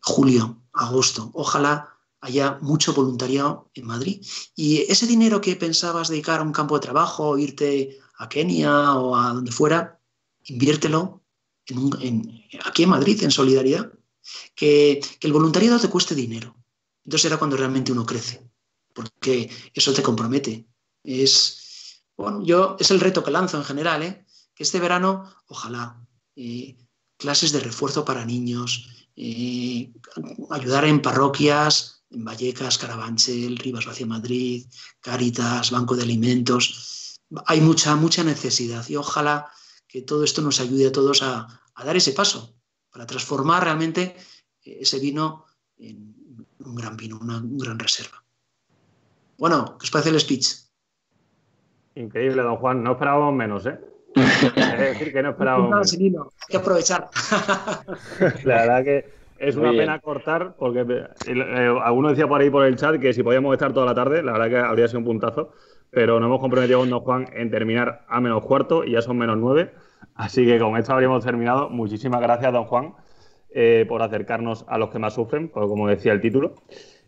[0.00, 1.30] julio, agosto.
[1.34, 4.24] Ojalá haya mucho voluntariado en Madrid.
[4.54, 9.16] Y ese dinero que pensabas dedicar a un campo de trabajo, irte a Kenia o
[9.16, 10.00] a donde fuera,
[10.44, 11.22] inviértelo
[12.64, 13.92] aquí en Madrid, en solidaridad.
[14.54, 16.56] Que, el voluntariado te cueste dinero.
[17.04, 18.46] Entonces era cuando realmente uno crece,
[18.92, 20.66] porque eso te compromete.
[21.02, 24.26] Es, bueno, yo, es el reto que lanzo en general, ¿eh?
[24.54, 26.04] que este verano, ojalá,
[26.36, 26.76] eh,
[27.16, 29.92] clases de refuerzo para niños, eh,
[30.50, 34.64] ayudar en parroquias, en Vallecas, Carabanchel, Rivas Vacia Madrid,
[35.00, 37.18] Cáritas, Banco de Alimentos.
[37.46, 39.50] Hay mucha, mucha necesidad y ojalá
[39.88, 41.48] que todo esto nos ayude a todos a,
[41.84, 42.54] dar ese paso
[42.90, 44.14] para transformar realmente
[44.62, 45.44] ese vino
[45.78, 46.14] en
[46.60, 48.22] un gran vino, una, gran reserva.
[49.36, 50.46] Bueno, ¿qué os parece el speech?
[51.96, 52.84] Increíble, don Juan.
[52.84, 53.80] No esperábamos menos, ¿eh?
[54.56, 55.92] Es decir, que no esperábamos.
[55.92, 56.12] Hay
[56.48, 57.08] que aprovechar.
[58.44, 59.04] La verdad que
[59.38, 60.80] es una pena cortar, porque
[61.26, 64.22] eh, alguno decía por ahí por el chat que si podíamos estar toda la tarde,
[64.22, 65.52] la verdad que habría sido un puntazo,
[65.90, 69.16] pero nos hemos comprometido con don Juan en terminar a menos cuarto y ya son
[69.16, 69.70] menos nueve.
[70.14, 71.70] Así que con esto habríamos terminado.
[71.70, 72.94] Muchísimas gracias, don Juan,
[73.50, 76.54] eh, por acercarnos a los que más sufren, como decía el título.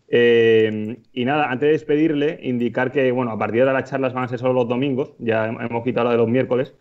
[0.07, 4.25] Eh, y nada, antes de despedirle, indicar que, bueno, a partir de las charlas van
[4.25, 6.73] a ser solo los domingos, ya hemos quitado la de los miércoles.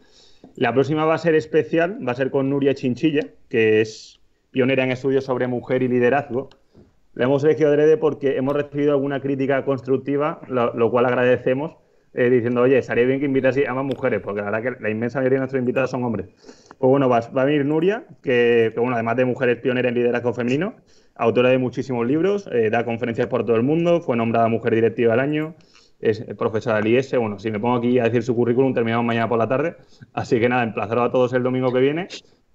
[0.57, 4.20] La próxima va a ser especial, va a ser con Nuria Chinchilla, que es
[4.51, 6.51] pionera en estudios sobre mujer y liderazgo.
[7.14, 11.76] La hemos elegido adrede porque hemos recibido alguna crítica constructiva, lo, cual agradecemos,
[12.14, 14.91] eh, diciendo, oye, estaría bien que invitase a más mujeres, porque la verdad que la
[14.91, 16.26] inmensa mayoría de nuestros invitados son hombres.
[16.78, 20.32] Pues bueno, va, va a venir Nuria, que, que, además de mujeres pionera en liderazgo
[20.32, 20.74] femenino,
[21.14, 25.12] autora de muchísimos libros, eh, da conferencias por todo el mundo, fue nombrada Mujer Directiva
[25.12, 25.55] del Año,
[26.01, 27.16] es profesora del IES.
[27.18, 29.76] Bueno, si me pongo aquí a decir su currículum, terminamos mañana por la tarde.
[30.12, 32.09] Así que nada, emplazaros a todos el domingo que viene.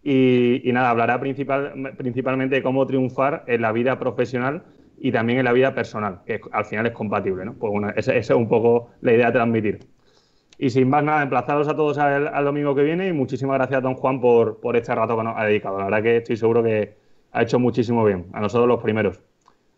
[0.04, 4.64] Y, nada, hablará principal, principalmente de cómo triunfar en la vida profesional
[5.00, 7.54] y también en la vida personal, que al final es compatible, ¿no?
[7.56, 9.80] Pues bueno, esa, es un poco la idea de transmitir.
[10.60, 13.96] Y sin más nada, emplazaros a todos al, domingo que viene y muchísimas gracias, don
[13.96, 15.80] Juan, por, por este rato que nos ha dedicado.
[15.80, 16.96] La verdad que estoy seguro que
[17.32, 19.20] ha hecho muchísimo bien, a nosotros los primeros.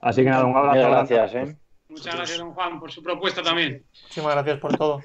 [0.02, 0.90] Así que nada, un abrazo.
[0.90, 1.56] Gracias, ¿eh?
[1.90, 3.86] Muchas gracias, don Juan, por su propuesta también.
[4.04, 5.02] Muchísimas gracias por todo.